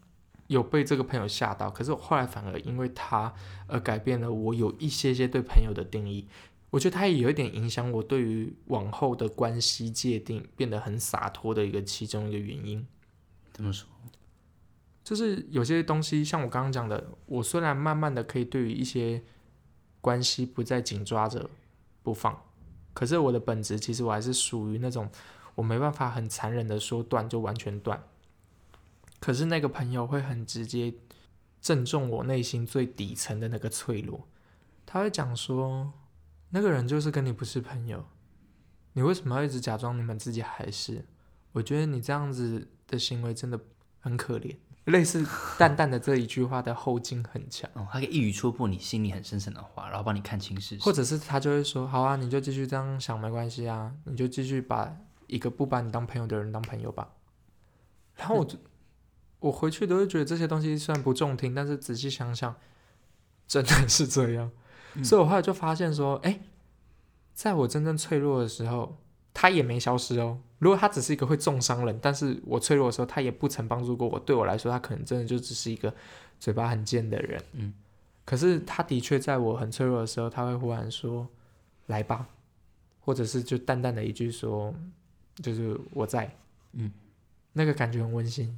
[0.48, 3.34] 有被这个朋友吓到，可是我后来反而因为他
[3.68, 6.28] 而改变了我有一些些对朋友的定义。
[6.72, 12.86] 我觉得他也有一点影响我对于往后的关系界定变得很洒脱的一个其中一个原因。
[13.54, 13.88] 怎么说？
[15.04, 19.24] 就是有些东西，像我刚刚讲的，我虽然慢慢的可以对于一些
[20.02, 21.50] 关系不再紧抓着
[22.04, 22.42] 不放，
[22.94, 25.10] 可是我的本质其实我还是属于那种
[25.54, 28.04] 我没办法很残忍的说断就完全断。
[29.20, 30.94] 可是那个朋友会很直接
[31.62, 34.28] 正中我内心最底层的那个脆弱，
[34.86, 35.92] 他会讲说，
[36.50, 38.06] 那个人就是跟你不是朋友，
[38.94, 41.06] 你为什么要一直假装你们自己还是？
[41.54, 43.60] 我觉得你这样子的行为真的
[44.00, 44.56] 很可怜。
[44.86, 45.26] 类似
[45.58, 50.84] 淡淡的这一句话的后劲很强，哦，他可以一语戳破你心里很深层的话，然后帮你看清事实。
[50.84, 57.10] 或者是他就会说：“好啊，你就继续这样想，没关系啊，你就继续把一个不把你当朋友的人当朋友吧。”
[58.16, 58.60] 然后我就
[59.46, 62.56] 我回去都会觉得这些东西虽然不中听，但是仔细想想，
[63.48, 64.52] 真的是这样。
[65.04, 66.40] 所以我后来就发现说，哎，
[67.36, 68.98] 在我真正脆弱的时候，
[69.36, 70.40] 他也没消失哦。
[70.58, 74.18] 如果他只是一个会重伤人，但是我脆弱的时候，他也不曾帮助过我。
[74.18, 75.94] 对我来说，他可能真的就只是一个
[76.40, 77.40] 嘴巴很贱的人。
[77.52, 77.72] 嗯，
[78.26, 81.28] 可是他的确在我很脆弱的时候，他会忽然说
[81.86, 82.28] ：“来吧，
[83.02, 84.74] 或者是就淡淡的一句说，
[85.36, 86.36] 就是我在，
[86.72, 86.92] 嗯，
[87.54, 88.58] 那个感觉很温馨。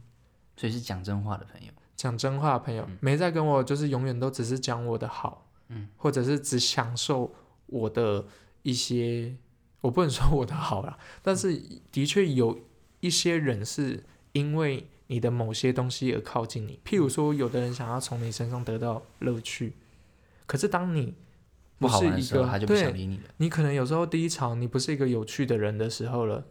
[0.58, 1.72] 所以是讲真话的朋友。
[1.96, 7.34] 讲真话的朋友，没在跟我就是永远都只是讲我的好，嗯，或者是只享受
[7.65, 8.24] 我的
[8.62, 9.36] 一些，
[9.82, 11.60] 我不能说我的好啦，但是
[11.91, 12.60] 的确有
[13.00, 19.74] 一些人是因为你的某些东西而靠近你，譬如说，有的人想要从你身上得到乐趣，
[20.46, 21.15] 可是当你
[21.80, 26.46] 不好他就不想对理你了，你可能有时候低潮，你不是一个有趣的人的时候了，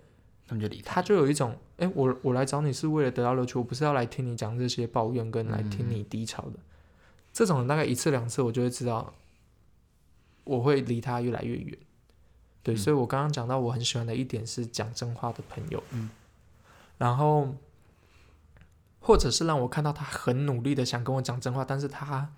[0.47, 0.95] 他们就离开。
[0.95, 6.59] 他就有一种，哎，我我来找你是为了得到乐趣，我不是要来听你讲这些抱怨跟来听你低潮的。
[7.33, 9.13] 这种人大概一次两次，我就会知道，
[10.45, 11.79] 我会离他越来越远。
[12.63, 16.11] 对，嗯所以我刚刚讲到我很喜欢的一点是讲真话的朋友，嗯，
[16.99, 17.55] 然后
[19.01, 22.33] 或者是让我看到他很努力的想跟我讲真话，但是他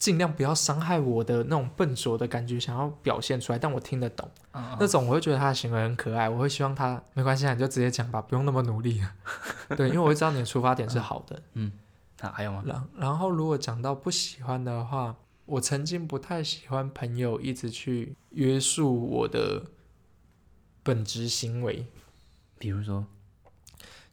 [0.00, 4.28] 尽量不要伤害我的那种笨拙的感觉，想要表现出来，但我听得懂。
[4.52, 9.00] 嗯那种我会觉得他的行为很可爱，我会希望他没关系啊，你就直接讲吧，不用那么努力。
[9.76, 11.42] 对，因为我会知道你的出发点是好的。
[11.52, 11.70] 嗯，
[12.20, 12.62] 那，还有吗？
[12.66, 19.64] 然然后如果讲到不喜欢的话，我曾经不太喜欢朋友一直去约束我的
[20.82, 21.86] 本职行为，
[22.58, 23.04] 比如说，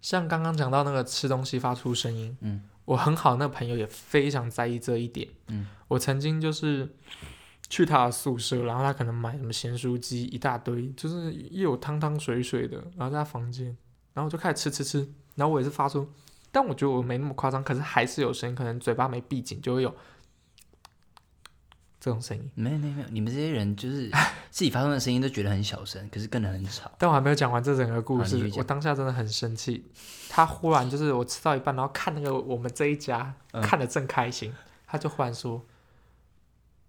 [0.01, 6.87] 像刚刚讲到那个吃东西发出声音，嗯，我很好那个朋友也非常在意这一点，嗯，我曾经就是
[7.67, 13.65] 去他的宿舍，然后他可能买什么咸酥鸡一大堆，就是又有汤汤水水的，然后在他房间，
[14.13, 16.09] 然后我就开始吃吃吃，然后我也是发出，
[16.49, 19.93] 但我觉得我没那么夸张，可是还是有声音，可能嘴巴没闭紧就会有
[22.07, 22.49] 这种声音。
[22.55, 24.09] 没有没有没有，你们这些人就是
[24.49, 26.89] 自己发出的声音都觉得很小声，可是跟人很吵。
[26.97, 29.85] 但我还没有讲完这整个故事我当下真的很生气。
[30.29, 34.53] 他忽然就是我吃到一半，然后看那个我们这一家、嗯看的正开心，
[34.87, 35.65] 他就忽然说：“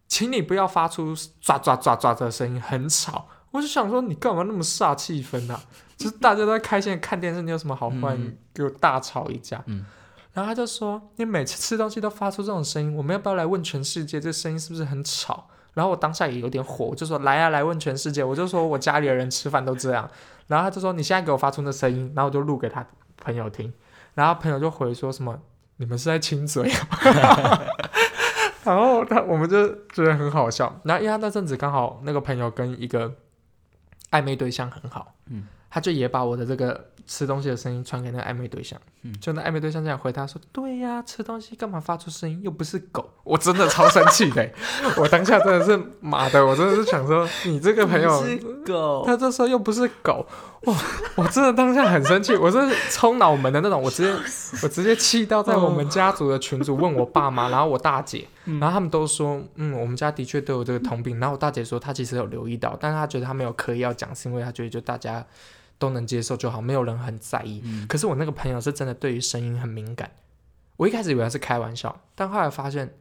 [0.07, 5.61] 请你不要发出抓抓抓抓的声音，很吵。”我就想说，你干嘛那么煞气氛啊？
[5.97, 8.15] 就是大家都在开心地看电视，你有什么好坏？
[8.15, 9.63] 嗯给我大吵一架。
[9.67, 9.85] 嗯
[10.33, 20.09] 然后他就说：“你每次吃东西都发出这种声音，我们要不要来问全世界，这声音是不是很吵？”然后我当下也有点火，我就说：“来啊，来问全世界！”我就说我家里的人吃饭都这样。
[20.47, 22.87] 然后他就说：“你现在给我发出那声音。”然后我就录给他
[23.17, 23.73] 朋友听，
[24.15, 25.39] 然后朋友就回说什么
[25.79, 27.63] ：“你们是在亲嘴啊？”
[28.65, 30.81] 然后他我们就觉得很好笑。
[30.85, 33.15] 然后因为他那阵子刚好那个朋友跟一个
[34.11, 42.41] 暧昧对象很好，嗯，他就也把我的这个吃东西的声音传给那个暧昧对象，嗯就那暧昧对象这样回答说：“对呀，吃东西干嘛发出声音？
[42.43, 44.49] 又不是狗。”我真的超生气的，
[44.97, 50.25] 我当下真的是妈的，我真的是想说你这个朋友是狗，他这时候又不是狗，
[50.65, 50.75] 哇！
[51.17, 52.59] 我真的当下很生气，我是
[52.91, 54.13] 冲脑门的那种，我直接
[54.63, 61.19] 我直接气到在我们家族的群组问我爸妈，然后我大姐，然后他们都说，嗯，我们家的确都有这个通病。
[61.19, 65.25] 然后我大姐说她其实有留意到，但是她觉得她没有刻意要讲，是因为她觉得就大家
[65.79, 67.61] 都能接受就好，没有人很在意。
[67.65, 70.11] 嗯可是我那个朋友是真的对于声音很敏感，
[70.77, 72.95] 我一开始以为他是开玩笑，但后来发现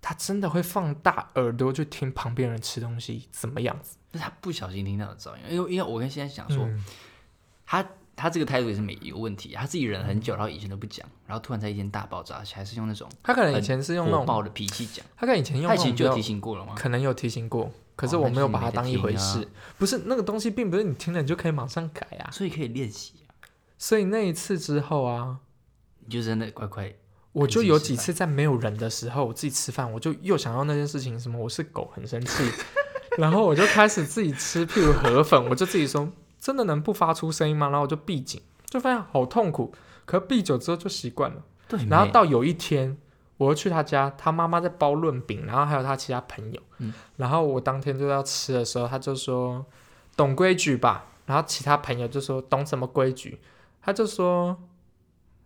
[0.00, 3.96] 他真的会放大耳朵去听旁边人吃东西怎么样子。
[4.12, 6.84] 就是他不小心听到的噪音，因为因为我跟现在讲说，嗯
[7.66, 7.84] 他
[8.16, 16.74] 他这个态度也是没有问题，他自己忍了很久，然后以前都不讲，然后突然在一天大爆炸，而且还是用那种他可能以前是用那种，火爆的脾气讲，他可能以前用他以前就提醒过了吗？
[16.76, 19.46] 可能有提醒过，可是哦我没有把它当一回事。
[19.78, 22.30] 不是那个东西，并不是你听了你就可以马上改啊。
[22.30, 23.30] 所以可以练习啊，
[23.78, 25.38] 所以那一次之后啊，
[26.04, 26.94] 你就真的乖乖，
[27.32, 32.50] 我就有几次在没有人的时候，我自己吃饭，我就又想到那件事情，什么我是狗，很生气，
[33.18, 37.68] 然后我就开始自己吃，譬如河粉，我就自己说，真的能不发出声音吗？
[37.68, 39.72] 然后我就闭紧，就发现好痛苦。
[40.04, 41.42] 可闭久之后就习惯了。
[41.66, 42.98] 对，然后到有一天，
[43.36, 46.92] 我又去他家，他妈妈在包润饼，然后还有他其他朋友，嗯。
[47.16, 49.64] 然后我当天就要吃的时候，他就说
[50.16, 53.40] 懂规矩吧，然后其他朋友就说懂什么规矩，
[53.82, 54.56] 他就说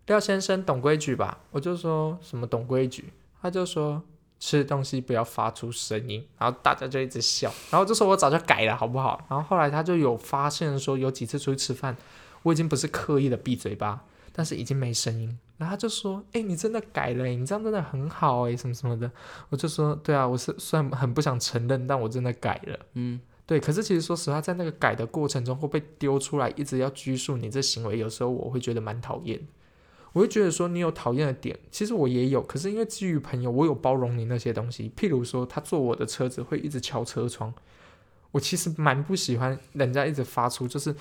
[0.07, 4.03] 廖先生懂规矩吧，我就说什么懂规矩，他就说
[4.38, 9.24] 吃东西不要发出声音，然后大家就一直笑，然后就说我早就改了好不好？
[9.29, 11.96] 然后后来他就有发现说有几次出去吃饭，
[12.42, 14.05] 我已经不是刻意的闭嘴巴，
[14.38, 15.37] 但是已经没声音。
[15.57, 19.11] 然后他就说：“哎、你真的改了、你这样真的很好哎、什么什么的。”
[19.51, 22.79] 我就说：“对啊，我是虽然很不想承认，但我真的改了。
[22.92, 29.44] 嗯，对，可是其实说实话，在那个改的过程中，会被丢出来，一直要拘束你这行为，有时候我会觉得蛮讨厌。
[30.12, 34.92] 我会觉得说你有讨厌的点，其实我也有，可是因为基于朋友，我有包容你那些东西。
[34.96, 37.53] 譬如说，他坐我的车子会一直敲车窗，
[38.31, 40.96] 我其实蛮不喜欢人家一直发出就是是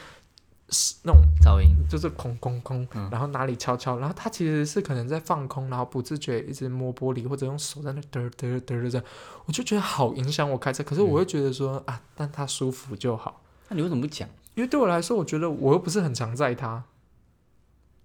[1.03, 9.01] 那种噪音，就是空空空，嗯然后哪里敲敲，然后他其实是可能在放空，然后不自觉一直摸玻璃或者用手在那嘚嘚嘚嘚嘚，
[9.45, 10.83] 我就觉得好影响我开车。
[10.83, 14.27] 可是我会觉得说、啊，但他舒服就好，那你为什么不讲？
[14.55, 16.83] 因为对我来说，我觉得我又不是很常载他，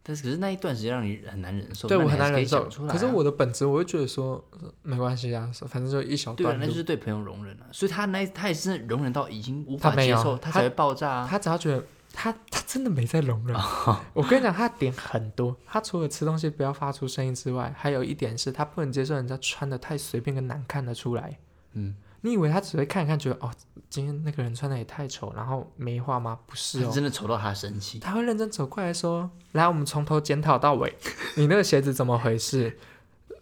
[0.05, 2.68] 但是可是那一段时间让你很难忍受，对我很难忍受。
[2.87, 6.66] 可是我的本质，我会觉得说呃没关系啊，反正就一小对啊，段路。
[6.66, 11.27] 那就是对朋友容忍啊，所以他那他也是容忍到已经无他没有法接受，他他才会爆炸啊。
[11.29, 13.57] 他只要觉得他他真的没在容忍。
[13.57, 15.57] 哦 我跟你讲，他点很多。
[15.66, 21.38] 他除了吃东西不要发出声音之外，还有一点是他不能接受人家穿的太随便跟难看的出来。
[21.72, 23.51] 嗯，你以为他只会看一看，觉得哦，
[23.88, 26.38] 今天那个人穿的也太丑，然后没话吗？
[26.46, 27.98] 不是他哦，真的丑到他生气。
[27.98, 30.94] 他会认真走过来说：“来，我们从头检讨到尾，
[31.37, 32.79] 你那个鞋子怎么回事？”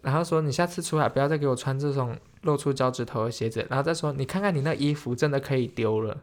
[0.01, 6.17] 然后说：“你下次出来不要再给我穿这种露出脚趾头的鞋子。”然后再说：“你看看你那衣服真的可以丢了。”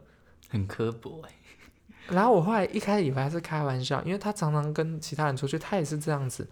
[0.49, 1.31] 很刻薄哎、
[2.11, 6.47] 然后我后来一开始以为他是开玩笑，因为他常常跟其他人出去，他也是这样子。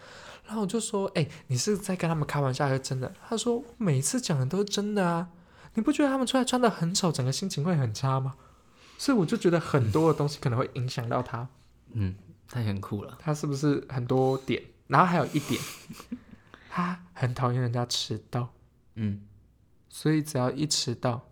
[0.46, 5.30] 然后我就说：“哎、你是在跟他们开玩笑还是真的？”他说：“每次讲的都是真的啊，
[5.74, 8.36] 你不觉得他们出来穿的很丑，整个心情会很差吗？”
[8.98, 11.48] 所以我就觉得很多的东西可能会影响到他，
[11.92, 12.16] 嗯，
[12.50, 13.18] 他也很酷了。
[13.20, 14.64] 他是不是很多点？
[14.88, 15.62] 然后还有一点，
[16.70, 18.54] 他很讨厌人家迟到，
[18.96, 19.22] 嗯，
[19.90, 21.30] 所以只要一迟到，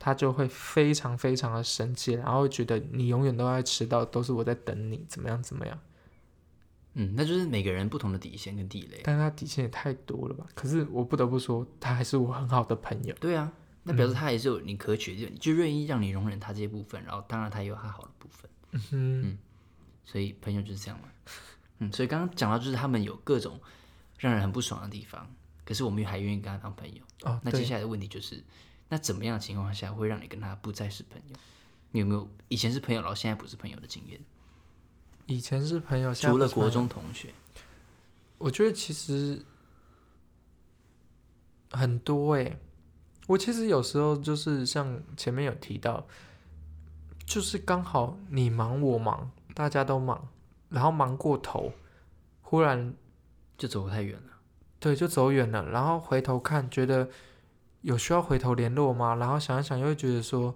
[0.00, 5.78] 他就会非常非常的生气，然后觉得你永远都在迟到，都是我在等你，怎么样怎么样。
[6.94, 9.00] 嗯，那就是每个人不同的底线跟地雷。
[9.04, 10.44] 但是他底线也太多了吧？
[10.54, 13.14] 可是我不得不说，他还是我很好的朋友。
[13.20, 13.52] 对啊，
[13.84, 18.50] 那表示他也是有你可取的就愿意让你容忍他这些部分，然后当然他也有他好的部分。
[18.72, 19.38] 嗯哼
[20.04, 21.08] 所以朋友就是这样嘛。
[21.78, 23.60] 嗯，所以刚刚讲到就是他们有各种
[24.18, 25.32] 让人很不爽的地方，
[25.64, 27.02] 可是我们还愿意跟他当朋友。
[27.22, 28.42] 哦，那接下来的问题就是，
[28.90, 31.36] 那怎么样的情况下会让你跟他不再是朋友？
[31.92, 34.20] 你有没有以前是朋友，然后现在不是朋友的经验？
[35.26, 37.32] 以前是朋友，除了国中同学，
[38.36, 39.42] 我觉得其实
[41.70, 42.58] 很多诶、
[43.26, 46.04] 我其实有时候就是像前面有提到，
[47.24, 50.28] 就是刚好你忙我忙，大家都忙，
[50.68, 51.72] 然后忙过头，
[52.42, 52.92] 忽然
[53.56, 54.32] 就走得太远了。
[54.80, 57.08] 对，就走远了，然后回头看，觉得
[57.82, 59.14] 有需要回头联络吗？
[59.16, 60.54] 然后想一想，又会觉得说，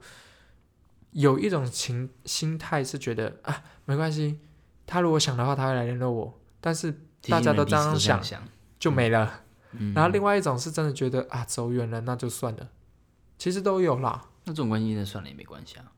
[1.12, 4.38] 有一种情心态是觉得啊，没关系，
[4.86, 8.42] 他如果想的话，他会来联络我，但是大家都这样想想，
[8.78, 9.42] 就没了。
[9.72, 12.68] 嗯，然后另外一种是真的觉得啊，走远了那就算了，
[13.38, 14.28] 其实都有啦。
[14.44, 15.90] 那这种关系那算了也没关系啊。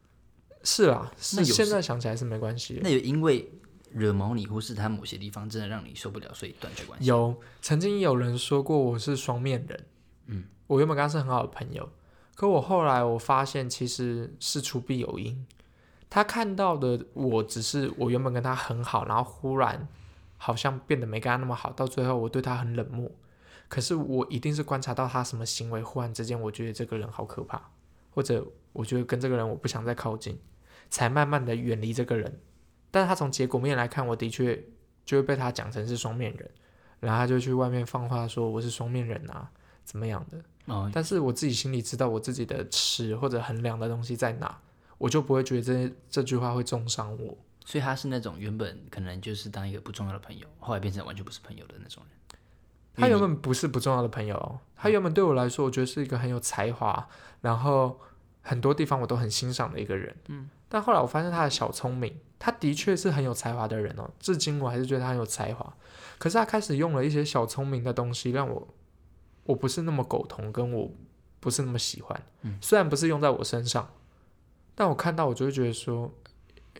[0.62, 2.80] 是啦，是那现在想起来是没关系。
[2.82, 3.50] 那有因为
[3.90, 7.06] 惹毛你，或是他某些地方真的让你受不了，所以断绝关系？
[7.06, 9.84] 有曾经有人说过我是双面人，
[10.26, 11.88] 嗯，我原本跟他是很好的朋友，
[12.34, 15.46] 可我后来我发现其实事出必有因，
[16.08, 19.88] 他看到的我只是我原本跟他很好，然后忽然
[20.36, 23.10] 好像变得没跟他那么好，到最后我对他很冷漠，
[23.68, 27.70] 可是我一定是观察到他什么行为，忽然之间我觉得这个人好可怕，
[28.10, 30.38] 或者我觉得跟这个人我不想再靠近，
[30.90, 32.40] 才慢慢的远离这个人。
[32.90, 34.64] 但他从结果面来看，我的确
[35.04, 36.50] 就会被他讲成是双面人，
[37.00, 39.50] 然后他就去外面放话说我是双面人啊，
[39.86, 40.38] 怎么样的？
[40.66, 44.60] 哦，但是我自己心里知道我自己的尺或者衡量的东西在哪，
[44.98, 47.38] 我就不会觉得这这句话会重伤我。
[47.64, 52.38] 所以他是那种原本可能就是当一个不重要的朋友，后来变成完全不是朋友的那种人。
[52.94, 57.08] 他原本不是不重要的朋友哦，他原本对我来说，我觉得是一个很有才华，
[57.42, 58.00] 然后
[58.42, 60.16] 很多地方我都很欣赏的一个人。
[60.28, 65.76] 嗯，但后来我发现他的小聪明，他的确是很有才华的人哦，至今我还是觉得他很有才华。
[66.18, 68.66] 可是他开始用了一些小聪明的东西，让我
[69.46, 70.90] 我不是那么苟同，跟我
[71.40, 72.22] 不是那么喜欢。
[72.42, 73.88] 嗯，虽然不是用在我身上，
[74.74, 76.12] 但我看到我就会觉得说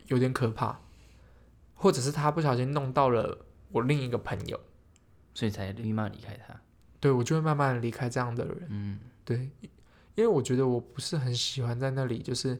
[0.06, 0.80] 有点可怕，
[1.74, 3.38] 或者是他不小心弄到了
[3.70, 4.60] 我另一个朋友。
[5.34, 6.58] 所以才立马离开他。
[6.98, 8.66] 对我就会慢慢离开这样的人。
[8.70, 9.50] 嗯，对，
[10.14, 12.58] 因为我觉得我不是很喜欢在那里，就是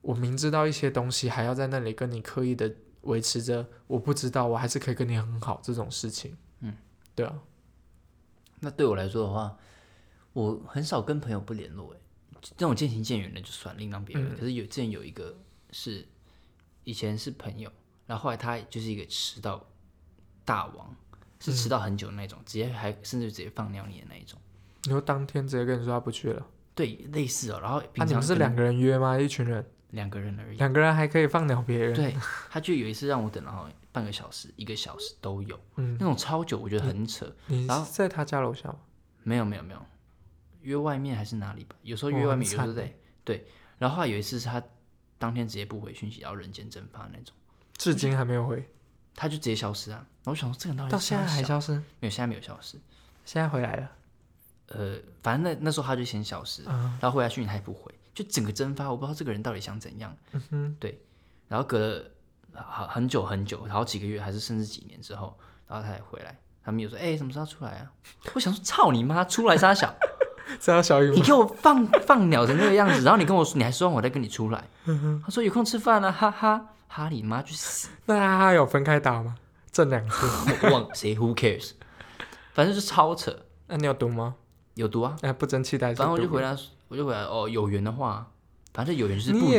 [0.00, 6.36] 我明知道一些东西，还要在那里跟你刻意的维持着我不知道，我还是可以跟你很好这种事情。
[6.62, 6.76] 嗯，
[7.14, 7.38] 对啊，
[8.64, 9.56] 那对我来说的话，
[10.32, 11.98] 我很少跟朋友不联络，哎，
[12.56, 14.34] 这种渐行渐远的就算另当别论。
[14.34, 15.36] 嗯可是有之前有一个
[15.70, 16.06] 是
[16.84, 17.70] 以前是朋友，
[18.06, 19.64] 然后后来他就是一个迟到
[20.44, 20.96] 大王，
[21.40, 24.40] 是迟到很久的那种，直接还甚至直接放尿你的那一种。
[24.84, 27.60] 你说当天直接跟你说他不去了，对，类似哦。
[27.60, 29.18] 然后那、平常可能你们是两个人约吗？
[29.18, 30.58] 一群人，两个人而已。
[30.58, 31.94] 两个人还可以放鸟别人？
[31.94, 32.14] 对，
[32.50, 37.32] 他就有一次让我等了半个小时、一个小时都有，嗯那种超久，我觉得很扯。
[37.46, 38.76] 你然后是在他家楼下吗？
[39.22, 39.86] 没有没有没有，
[40.62, 41.76] 约外面还是哪里吧？
[41.82, 42.92] 有时候约外面，有时候在
[43.24, 43.46] 对。
[43.78, 44.62] 然后有一次是他
[45.18, 47.34] 当天直接不回讯息，然后人间蒸发那种，
[47.76, 48.68] 至今还没有回，
[49.14, 50.06] 他就直接消失啊。
[50.22, 52.78] 然后我想说，这个人到现在还消失，没有，现在没有消失。
[53.24, 53.90] 现在回来了。
[54.68, 60.16] 呃，反正那那时候他就先消失，嗯然后回来讯息他也不回，就整个蒸发，我不知道这个人到底想怎样。
[60.32, 61.00] 嗯哼，对，
[61.48, 62.04] 然后隔了
[62.54, 65.36] 好很久很久，好几个月还是甚至几年之后，
[65.66, 67.90] 然后他才回来，他们有说，哎、什么时候出来啊？
[68.34, 69.92] 我想说，操你妈，出来撒 小，
[70.60, 71.10] 撒小雨？
[71.10, 74.64] 你给我放放鸟成那个样子，然后你跟我说，你还希望我再跟你出来？
[75.24, 77.88] 他说有空吃饭啊，哈哈，哈你妈去死！
[78.06, 79.36] 那他有分开打吗？
[79.72, 80.26] 这两次。
[80.62, 81.72] 我忘谁 Who cares？
[82.52, 83.36] 反正就超扯，
[83.66, 84.36] 那你有毒吗？
[84.74, 85.16] 有毒啊。
[85.22, 85.92] 哎，不争气带。
[85.94, 86.56] 反正我就回，答，
[86.94, 88.30] 我就回答哦，有缘的话，
[88.72, 89.50] 反正有缘就是不，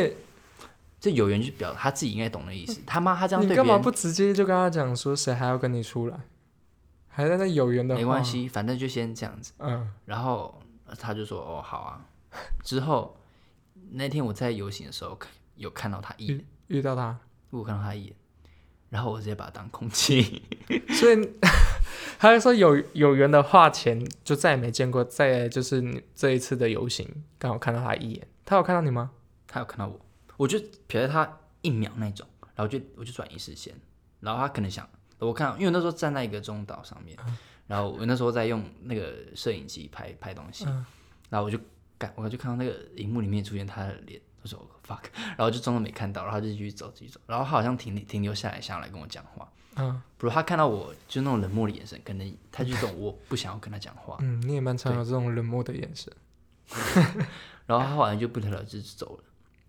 [1.01, 2.81] 这有缘就是表他自己应该懂的意思。
[2.87, 6.17] 他妈他这样你对你干嘛不直接就跟他讲说谁还要跟你出来，
[7.09, 8.23] 还在那有缘的话没关。
[8.23, 9.51] 系，反正就先这样子。
[9.59, 10.61] 嗯然后
[10.97, 12.05] 他就说哦好啊。
[12.63, 13.17] 之后
[13.91, 17.19] 那天我在游行的时候看有看到他一眼，遇到他，
[17.49, 18.15] 我看到他一眼，
[18.95, 20.41] 然后我直接把它当空气。
[20.97, 21.29] 所以
[22.17, 27.05] 他就说有有缘的话前就再也没见过，再就是这一次的游行
[27.37, 29.11] 刚好看到他一眼，他有看到你吗？
[29.47, 29.99] 他有看到我，
[30.37, 32.25] 我就瞥了他一秒那种，
[32.55, 33.75] 然后就我就转移视线，
[34.21, 34.89] 然后他可能想
[35.19, 37.17] 我看到，因为那时候站在一个中岛上面，
[37.67, 40.85] 然后我那时候在用那个摄影机拍拍东西，嗯。
[41.29, 41.59] 然后我就
[41.97, 56.11] 感我就看到那个荧幕里面出现他的脸，我说 fuck，然后就装作没看到，然后就继续走继续走，然后他好像停停留下来想要来跟我讲话，嗯不如他看到我就那种冷漠的眼神，可能他就懂我不想要跟他讲话，嗯，你也蛮常有这种冷漠的眼神。
[57.67, 59.23] 然后他好像就不了了之走了。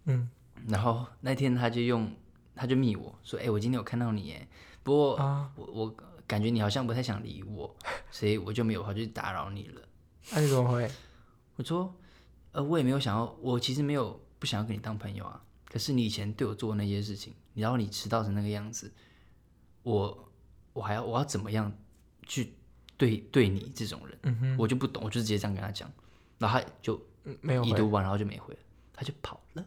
[0.05, 0.29] 嗯
[0.69, 2.11] 然后那天他就用，
[2.55, 4.49] 他就密我说，哎、我今天有看到你哎，
[4.83, 5.97] 不过啊，我我
[6.27, 7.77] 感觉你好像不太想理我，
[8.11, 9.83] 所以我就没有跑去打扰你了。
[10.33, 10.91] 那、你怎么回？
[11.57, 11.95] 我说，
[12.53, 15.43] 呃，我也没有想要，我其实没有不想要跟你当朋友啊。
[15.69, 18.93] 可是你以前对我做的那些事情，然后你迟到成那个样子，
[19.83, 20.33] 我
[20.73, 21.73] 我还要我要怎么样
[22.25, 22.55] 去
[22.97, 25.91] 对对你这种人，嗯哼，我就不懂，我就直接这样跟他讲，
[26.39, 27.71] 然后他就嗯没有回。
[27.71, 28.61] 已读完，然后就没回了，
[28.95, 29.65] 他就跑了。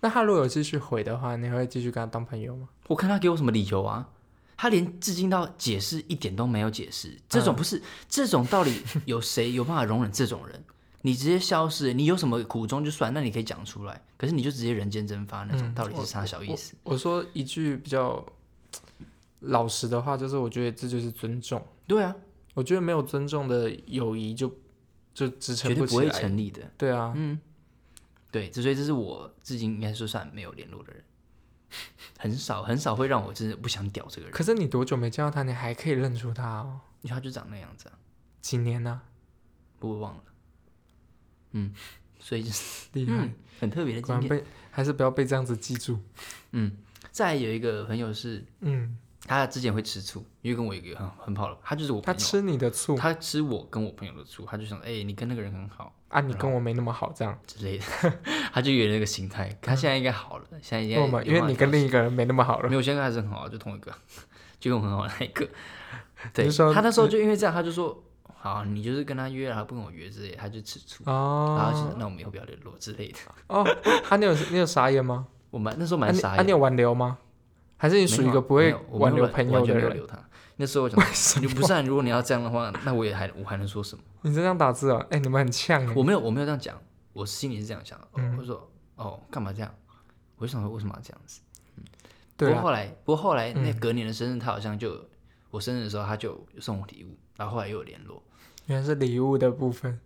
[0.00, 2.68] 那他如果有继续回的话，你会继续跟他当朋友吗？
[2.86, 4.08] 我看他给我什么理由啊？
[4.56, 10.64] 他连至今到解释一点都没有解释，这种不是、这种到底有谁有办法容忍这种人？
[11.02, 14.02] 你直接消失，你有什么苦衷就算，那你可以讲出来。
[14.16, 16.74] 可是你就直接人间蒸发那种，嗯到底是啥小意思？
[16.82, 18.24] 我说一句比较
[19.40, 21.64] 老实的话，就是我觉得这就是尊重。
[21.86, 22.14] 对啊，
[22.54, 24.52] 我觉得没有尊重的友谊就
[25.14, 26.10] 就支撑绝对不会。
[26.10, 26.68] 成立的。
[26.76, 27.38] 对啊，嗯，
[28.32, 31.04] 对，这所以这是我至今应该说算没有联络的人，
[32.18, 36.80] 很少很少会让我真的不想屌这个人，可是你多久没见到他，你还可以认出他哦？
[37.02, 37.94] 因为他就长那样子啊，
[38.40, 39.00] 几年呢、
[39.78, 40.22] 不会忘了。
[41.52, 41.72] 嗯，
[42.18, 44.28] 所以就是 厉害，嗯，很特别的经验。
[44.28, 45.98] 被还是不要被这样子记住。
[46.52, 46.76] 嗯，
[47.10, 48.44] 再有一个朋友是。
[48.60, 48.96] 嗯，
[49.26, 57.38] 他之前会吃醋，因为跟我一个很很好了，他就是我朋友，他吃你的醋他吃我跟我朋友的醋，他就想，哎、你跟那个人很好啊，你跟我没那么好，这样。
[57.46, 57.84] 之类的，
[58.52, 59.54] 他就有那个心态。
[59.60, 61.24] 他现在应该好了，现在应该为？
[61.24, 62.74] 因为你跟另一个人没那么好了没。
[62.76, 63.92] 有，现在还是很好啊，就同一个，
[64.60, 65.46] 就跟我很好的那一个。
[66.32, 68.02] 对他那时候就因为这样，他就说，
[68.40, 73.18] 好，你就是跟他约，然后不跟我约之类的，他就吃醋，然后就那我们以后不要联络之类的。
[73.48, 73.62] 哦，
[74.08, 75.26] 啊，你有你有傻眼吗？
[75.50, 77.18] 我蛮那时候蛮傻眼的，你有挽留吗？
[77.76, 80.18] 还是你属于一个不会挽留朋友的没有留他。
[80.56, 84.02] 那时候我想，你不是、啊，如果你要这样的话，那我也还我还能说什么？
[84.22, 85.92] 你这样打字啊，哎，你们很呛哎。
[85.96, 86.76] 我没有，我没有这样讲，
[87.12, 88.06] 我心里是这样想的。
[88.14, 89.72] 嗯我说，哦，干嘛这样？
[90.36, 91.40] 我就想说，为什么要这样子？
[92.36, 95.04] 对啊，不过后来，不过后来那嗯隔年的生日，他好像就
[95.50, 98.20] 我生日的时候，他就送我礼物，然后后来又有联络，
[98.68, 100.00] 原来是礼物的部分。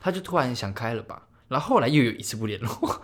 [0.00, 3.02] 他就突然想开了吧，然后后来又有一次不联络，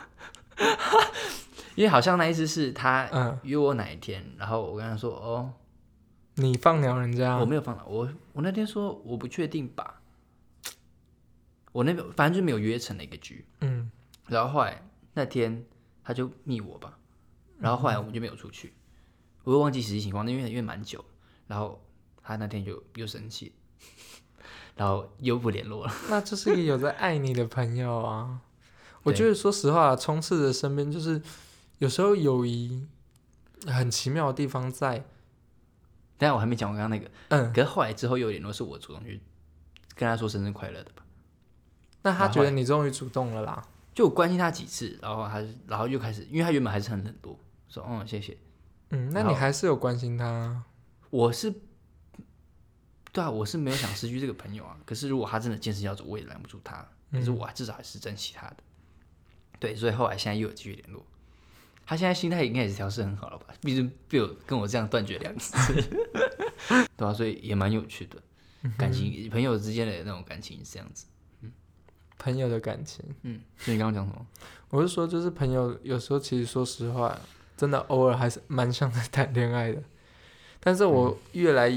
[1.74, 5.53] 因为好像那一次是他嗯，约我哪一天，然后我跟他说，哦，
[6.37, 7.37] 你放鸟人家。
[7.37, 10.01] 我，没有放了，我我那天说我不确定吧，
[11.72, 13.91] 我那边反正就没有约成了一个局，嗯，
[14.28, 15.64] 然后后来那天
[16.05, 16.97] 他就密我吧，
[17.59, 18.72] 然后后来我们就没有出去，
[19.43, 21.01] 我又忘记实际情况，因为因为蛮久。
[21.01, 21.05] 了，
[21.49, 21.85] 然后
[22.22, 23.53] 他那天就又生气，
[24.77, 25.93] 然后又不联络了。
[26.11, 28.41] 那这是一个有在爱你的朋友啊。
[29.03, 31.20] 我对觉得说实话，充斥着身边就是
[31.79, 32.87] 有时候友谊
[33.66, 35.05] 很奇妙的地方在，
[36.16, 39.20] 但我还没讲完刚刚那个，嗯，可是后来之后又联络，是我主动去
[39.95, 41.05] 跟他说生日快乐的吧。
[42.01, 43.62] 那他觉得你终于主动了啦。
[43.95, 48.37] 就我关心他几次，然后他然后又开始，因为他原本还是很冷落，说嗯谢谢，
[48.91, 50.64] 嗯，那你还是有关心他啊。
[51.11, 51.53] 我是。
[53.15, 54.77] 对啊，我是没有想失去这个朋友啊。
[54.85, 56.87] 可是如果他真的坚持要走，我也拦不住他。
[57.12, 58.57] 可是我至少还是珍惜他的。
[59.61, 61.07] 对，所以后来现在又有继续联络。
[61.87, 63.55] 他现在心态应该也是调试很好了吧？
[63.61, 65.55] 毕竟被我跟我这样断绝两次，
[66.97, 68.21] 对啊，所以也蛮有趣的。
[68.77, 71.07] 感情朋友之间的那种感情是这样子。
[72.19, 74.27] 朋友的感情，嗯，所以你刚刚讲什么？
[74.71, 77.17] 我是说，就是朋友有时候其实说实话，
[77.57, 79.81] 真的偶尔还是蛮像在谈恋爱的。
[80.59, 81.69] 但是我越来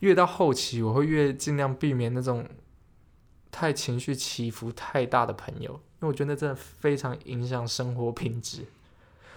[0.00, 2.46] 越到后期，我会越尽量避免那种
[3.50, 8.66] 太情绪起伏太大的朋友，因为我觉得那真的非常影响生活品质。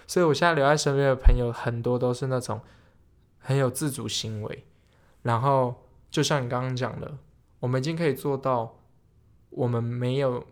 [0.06, 2.60] 所以我现在留在身边的朋友很多都是那种
[3.38, 4.64] 很有自主行为，
[5.22, 7.16] 然后就像你刚刚讲的，
[7.60, 8.78] 我们已经可以做到。
[9.56, 10.44] 我们没有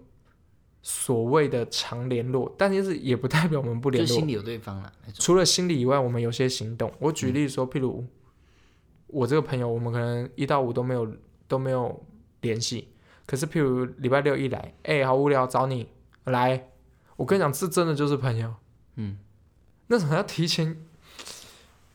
[0.81, 4.07] 所谓的常联络，但其实也不代表我们不联络。
[4.07, 4.93] 就心里有对方了。
[5.15, 6.93] 除了心理以外，我们有些行动。
[7.01, 8.07] 我举例说，譬如
[9.13, 11.09] 我这个朋友，我们可能一到五都没有
[11.47, 12.05] 都没有
[12.41, 12.89] 联系。
[13.27, 15.87] 可是譬如礼拜六一来，哎，好无聊，找你
[16.25, 16.69] 来。
[17.17, 18.53] 我跟你讲，这真的就是朋友。
[18.97, 19.19] 嗯，
[19.87, 20.85] 那种要提前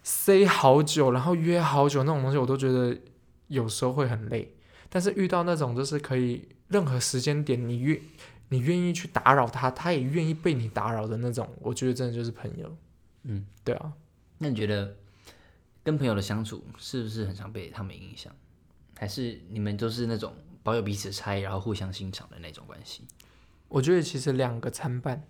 [0.04, 2.98] 塞好久，然后约好久那种东西，我都觉得
[3.48, 4.56] 有时候会很累。
[4.88, 6.48] 但是遇到那种就是可以。
[6.70, 7.98] 任何时间点，你愿
[8.50, 12.76] 你愿意去打扰他，他也愿意被你打扰的那种，我觉得真的就是朋友。
[13.24, 13.94] 嗯，对啊。
[14.40, 14.94] 那你觉得
[15.88, 18.30] 跟朋友的相处是不是很常被他们影响？
[18.98, 23.06] 还是你们都是那种保有彼此差异，然后互相欣赏的那种关系？
[23.70, 25.24] 我觉得其实两个参半，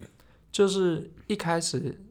[0.51, 2.01] 就是一开始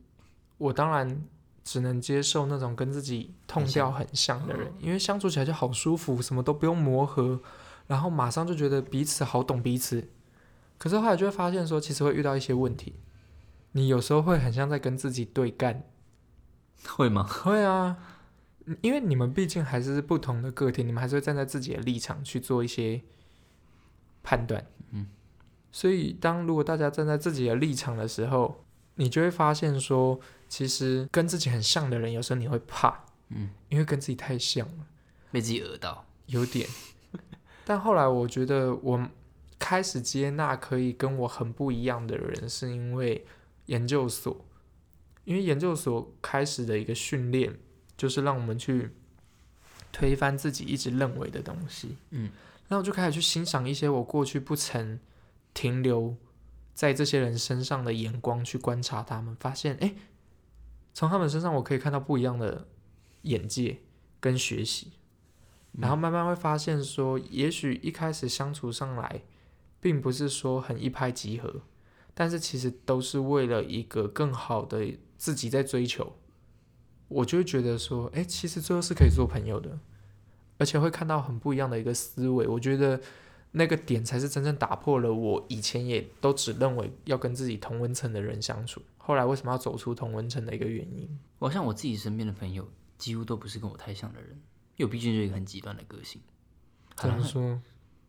[0.59, 1.27] 我当然
[1.65, 7.43] 只能接受那种跟自己痛调很像的人，因为相处起来就好舒服，什么都不用磨合。
[7.89, 10.09] 然后马上就觉得彼此好懂彼此，
[10.79, 12.95] 可是后来就会发现说，其实会遇到一些问题。
[13.73, 15.83] 你有时候会很像在跟自己对干，
[16.87, 17.25] 会吗？
[17.25, 17.97] 会啊，
[18.81, 23.01] 因为你们毕竟还是不同的个体，你们还是会站在自己的立场去做一些
[24.23, 24.67] 判断。
[24.91, 25.07] 嗯，
[25.71, 28.65] 所以当如果大家站在自己的立场的时候，
[28.97, 34.87] 你就会发现说，其实跟自己很像的人，有时候你会怕，嗯，因为跟自己太像了，
[35.31, 36.69] 被自己讹到，有点。
[37.65, 39.09] 但后来我觉得，我
[39.59, 43.25] 开始接纳可以跟我很不一样的人，是因为
[43.67, 44.45] 研究所，
[45.25, 47.59] 因为研究所开始的一个训练，
[47.97, 48.91] 就是让我们去
[49.93, 51.97] 推翻自己一直认为的东西。
[52.11, 52.31] 嗯，
[52.69, 54.99] 然后就开始去欣赏一些我过去不曾
[55.55, 56.17] 停留
[56.75, 59.95] 在这些人身上的眼光，去观察他们，发现，哎，
[60.93, 62.67] 从他们身上我可以看到不一样的
[63.23, 63.79] 眼界
[64.21, 64.93] 跟学习。
[65.79, 69.23] 然后慢慢会发现，说也许一开始相处上来，
[69.81, 71.63] 并不是说很一拍即合，
[72.15, 76.17] 但是其实都是为了一个更好的自己在追求。
[77.09, 79.79] 我就会觉得说，哎，其实最后是可以做朋友的，
[80.59, 82.47] 而且会看到很不一样的一个思维。
[82.47, 83.01] 我觉得
[83.53, 91.19] 那个点才是真正打破了我以前也都只认为要跟自己同温层的人相处，后来为什么要走出同温层的一个原因。
[91.39, 94.31] 我像我自己身边的朋友，几乎都不是跟我太像的人。
[94.77, 96.21] 因为我毕竟是一个很极端的个性，
[96.97, 97.59] 很难说？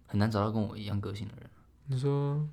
[0.05, 1.49] 很难找到跟我一样个性的人。
[1.85, 2.45] 你说，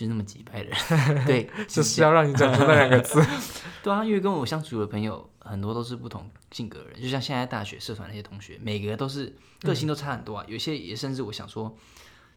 [0.00, 3.22] 就那么几派的人， 对，就是要让你讲出那两个字。
[3.84, 10.44] 对啊，因为跟我相处的朋友很多都是不同性格的人，就像现在大学社团那些同学，每个都是个性都差很多啊。
[10.48, 11.76] 有些也甚至我想说，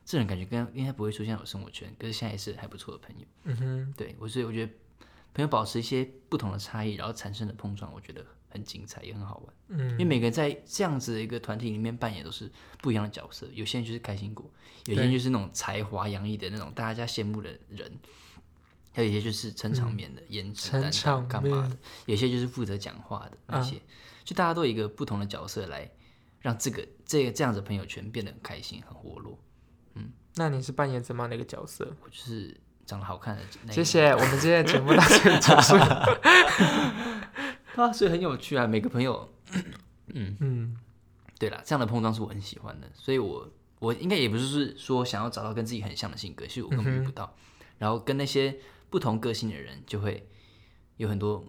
[0.03, 3.26] 这人感觉跟应该不会出现我生活圈，可是现在也是还不错的朋友。
[3.43, 4.72] 嗯哼，对我所以我觉得
[5.34, 8.26] 朋友保持一些不同的差异，然后产生的碰撞，我觉得。
[8.54, 9.54] 很精彩，也很好玩。
[9.70, 12.49] 嗯，因为每个人在这样子的一个团体里面扮演都是
[12.80, 13.47] 不一样的角色。
[13.51, 14.49] 有些人就是开心果，
[14.86, 17.91] 有些人就是那种才华洋溢的那种大家羡慕的人，
[18.93, 23.82] 还有一些就是撑场面的颜值担当干嘛的，有些就是负责讲话的那些。
[24.24, 25.89] 就大家都有一个不同的角色来
[26.39, 29.38] 让这个这个这样子朋友圈变得很开心、很活络。
[29.95, 31.93] 嗯，那你是扮演怎么样的一个角色？
[32.01, 33.43] 我就是长得好看的。
[33.74, 35.76] 谢谢，我们今天的节目到这里结束。
[37.82, 38.68] 啊，所以很有趣啊！
[38.68, 39.28] 每个朋友，
[40.08, 40.78] 嗯嗯，
[41.40, 42.88] 对啦，这样的碰撞是我很喜欢的。
[42.94, 43.50] 所以，我
[43.80, 47.36] 我应该也不是说想要找到跟自己很像的性格，其实我根本遇不到。
[47.78, 48.58] 然后跟那些
[48.90, 50.28] 不同个性的人，就会
[50.98, 51.44] 有很多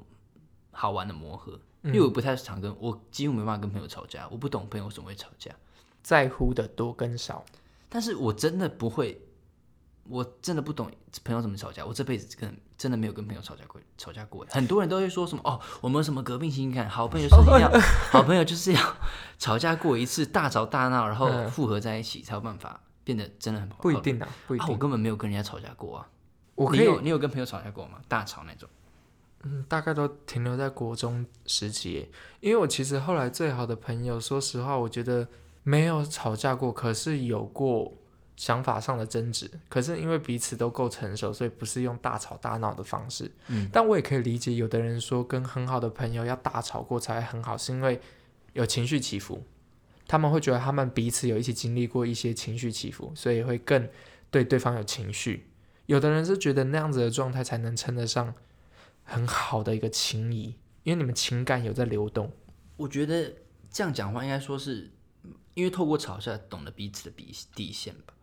[0.71, 1.61] 好玩的磨合。
[1.83, 5.55] 因为我不太常跟我几乎没办法跟朋友吵架，我不懂朋友为什么会吵架，
[6.03, 7.45] 在乎的多跟少。
[7.89, 9.21] 但是我真的不会。
[10.09, 10.91] 我真的不懂
[11.25, 14.45] 朋友怎么吵架，我这辈子跟真的没有跟朋友吵架过，吵架过。
[14.51, 17.71] 很多人都会说什么哦，我们什么革命情感，好朋友是一样，
[18.11, 18.97] 好朋友就是要
[19.39, 24.69] 吵架过一次，大吵大闹，然后复合在一起，才有办法变得真的很不一定啊，不一定。
[24.69, 26.09] 我根本没有跟人家吵架过啊。
[26.55, 27.99] 我你有你有跟朋友吵架过吗？
[28.07, 28.69] 大吵那种？
[29.45, 35.27] 嗯，大概都停留在国中时期，因为我其实后来最好的朋友，说实话，我觉得
[35.63, 37.93] 没有吵架过，可是有过。
[38.37, 43.31] 想法上的争执，可是因为彼此都够成熟，所以不是用大吵大闹的方式。
[43.47, 48.01] 嗯，但我也可以理解，有的人说跟很好的朋友要大吵过才很好，是因为
[48.53, 49.45] 有情绪起伏，
[50.09, 53.89] 他们会觉得他们彼此有一起经历过一些情绪起伏，所以会更
[54.31, 55.49] 对对方有情绪。
[55.87, 58.35] 有的人是觉得那样子的状态才能称得上
[59.05, 62.33] 很好的一个情谊，因为你们情感有在流动。
[62.77, 63.33] 我觉得
[63.71, 64.91] 这样讲话应该说是，
[65.53, 68.14] 因为透过吵架懂得彼此的底底线吧。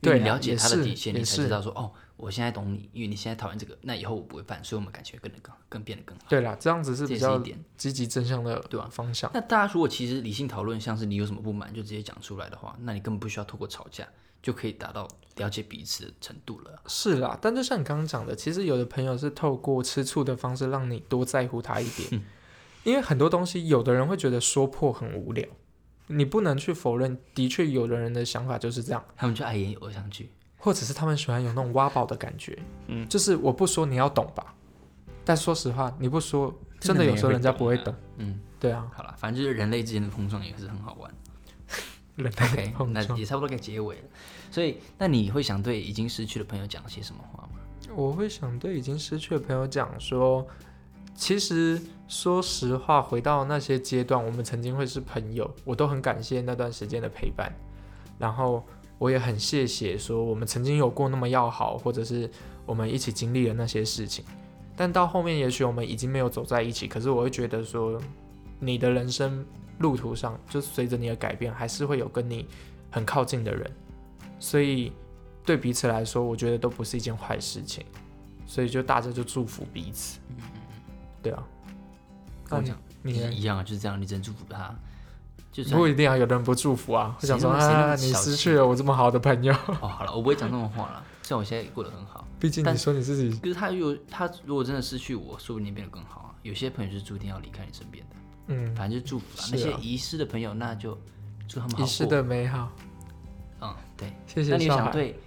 [0.00, 6.24] 对啊你了解他的底线，你才知道说哦，我现在懂你，因为你现在讨厌这个，那以后我不会犯，所以我们感情会更得更更变得更好。
[6.28, 7.42] 对啦，这样子是比较。
[7.76, 9.30] 积极正向的对吧方向。
[9.32, 14.06] 那大家如果其实理性讨论，像是你有什么不满就直接讲出来的话，那你根本不需要透过吵架
[14.42, 16.82] 就可以达到了解彼此的程度了。
[16.86, 22.22] 是啦，但就像你刚刚讲的，其实有的朋友是透过吃醋的方式让你多在乎他一点，
[22.82, 25.46] 因为很多东西，有的人会觉得说破很无聊，
[26.08, 34.54] 你不能去否认，的确有的人的想法就是这样，他们就爱演偶像剧，或者是他们喜欢有那种挖宝的感觉，嗯，就是我不说你要懂吧，
[35.24, 36.48] 但说实话，你不说，
[36.80, 41.12] 真真的的有时候人人家不会懂嗯，对啊，好了，反正就是人类之间的碰撞也是很好玩。
[42.16, 44.02] 人 OK，碰撞那也差不多该结尾了。
[44.50, 47.50] 所以，那你会想对已经失去的朋友讲些什么话吗？
[47.94, 50.44] 我会想对已经失去的朋友讲说，
[51.18, 57.52] 其实说实话，回到那些阶段，我们曾经会是朋友，我都很感谢那段时间的陪伴，
[58.20, 58.64] 然后
[58.98, 62.30] 我也很谢谢说我们曾经有过那么要好，或者是
[62.64, 64.24] 我们一起经历了那些事情。
[64.76, 68.00] 但到后面，也许我们已经没有走在一起，可是我会觉得说，
[68.60, 69.44] 你的人生
[69.80, 72.46] 路途上，就随着你的改变，还是会有跟你
[72.92, 73.68] 很靠近的人，
[74.38, 74.92] 所以
[75.44, 77.84] 对彼此来说，我觉得都不是一件坏事情。
[78.46, 80.20] 所以就大家就祝福彼此。
[81.22, 81.42] 对啊，
[82.44, 84.74] 你跟我讲，你一样啊，就是这样，你只能祝福他。
[85.50, 89.52] 就算不一定啊，有的人不祝福啊， 会想说啊，你失去了我这么好的朋友。
[89.80, 91.02] 哦，好了，我不会讲这种话了。
[91.22, 96.34] 虽然我现在过得很好，毕竟你说你自己，可是他如果他如果真的失去我，说不定变得更好啊。
[96.42, 98.16] 有些朋友是注定要离开你身边的，
[98.46, 99.44] 嗯，反正就祝福啦。
[99.44, 100.96] 是那些啊遗失的朋友，那就
[101.48, 101.80] 祝他们。
[101.80, 102.70] 遗失的美好。
[103.60, 104.12] 嗯，对。
[104.26, 104.74] 谢谢那你有。
[104.74, 105.18] 想对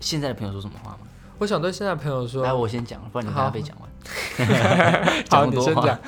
[0.00, 0.98] 现在的朋友说什么话吗？
[1.42, 3.90] 我想对现在朋友说来，说，我先讲，不然你等下被讲完。
[5.28, 6.00] 好， 讲那么多话你先讲。。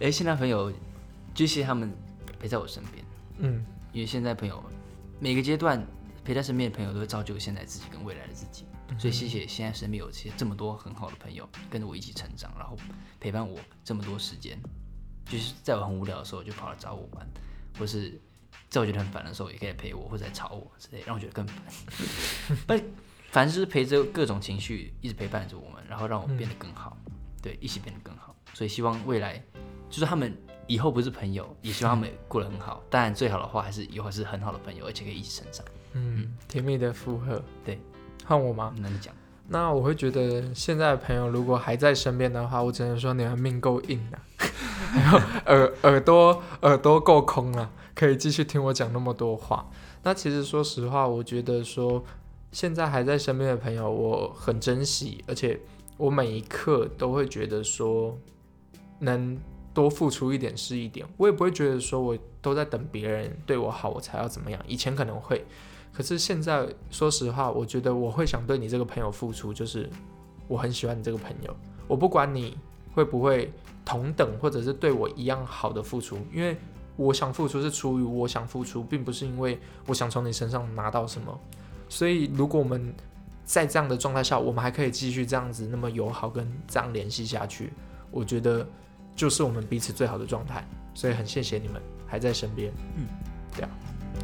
[0.00, 0.72] 哎，现在朋友
[1.32, 1.94] 就谢谢他们
[2.40, 3.04] 陪在我身边，
[3.38, 4.60] 嗯，因为现在朋友
[5.20, 5.86] 每个阶段
[6.24, 8.64] 陪在身边的朋友都会造就现在自己跟未来的自己。
[8.98, 12.76] 所以谢谢现在身边有这些这么多很好的朋友，跟着我一起成长，然后
[13.20, 14.58] 陪伴我这么多时间。
[15.26, 17.24] 就是在我很无聊的时候就跑来找我玩，
[17.78, 18.20] 或是
[18.68, 21.56] 在我觉得很烦的时候也可以陪我，或者来吵我之类，让我觉得更烦。
[22.66, 22.74] 不，
[23.32, 26.94] 反正就是陪着各种情绪一直陪伴着我们，然后让我们变得更好，
[27.42, 28.36] 对，一起变得更好。
[28.52, 29.42] 所以希望未来
[29.88, 32.82] 就是他们以后不是朋友，也希望他们过得很好。
[32.90, 35.64] 当然最好的话还是以后是很好的朋友，而且可以一起成长。
[35.94, 37.42] 嗯，甜蜜的附和。
[37.64, 37.80] 对，
[38.26, 38.74] 换我吗？
[38.76, 39.14] 那你讲。
[39.48, 44.20] 那我会觉得现在的朋友如果还在身边的话，我只能说你们命够硬啊，
[44.94, 49.68] 然后耳耳朵耳朵够空啊，可以继续听我讲那么多话。
[50.02, 52.04] 那其实说实话，我觉得说
[52.52, 55.58] 现在还在身边的朋友，我很珍惜，而且
[55.96, 58.16] 我每一刻都会觉得说
[58.98, 59.38] 能
[59.72, 64.62] 多付出一点是一点，我也不会觉得说我都在等别人对我好，我才要怎么样。
[64.68, 65.44] 以前可能会，
[65.94, 69.88] 可是现在说实话，我觉得我会想对你这个朋友付出，就是
[70.46, 71.56] 我很喜欢你这个朋友，
[71.88, 72.58] 我不管你
[72.94, 73.50] 会不会
[73.82, 76.54] 同等或者是对我一样好的付出，因为
[76.96, 81.40] 我想付出是出于我想付出，并不是因为我想从你身上拿到什么。
[81.92, 82.90] 所以如果我们
[83.44, 87.70] 在这样的状态下，我们还可以继续这样子那么友好跟这样联系下去，
[88.10, 88.66] 我觉得
[89.14, 90.66] 就是我们彼此最好的状态。
[90.94, 93.04] 所以很谢谢你们还在身边，嗯，
[93.54, 93.68] 对啊，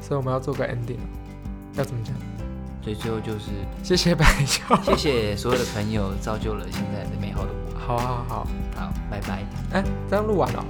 [0.01, 0.97] 所以我们要做个 ending，
[1.75, 2.15] 要怎么讲？
[2.83, 3.51] 所以最后就是
[3.83, 7.79] 谢谢白笑，谢谢所有的朋友，造就了现在的美好的我。
[7.79, 8.47] 好好好，
[8.77, 10.65] 好，拜拜，哎，这样录完了，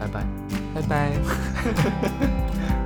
[0.00, 0.26] 拜拜。
[0.74, 1.12] 拜拜。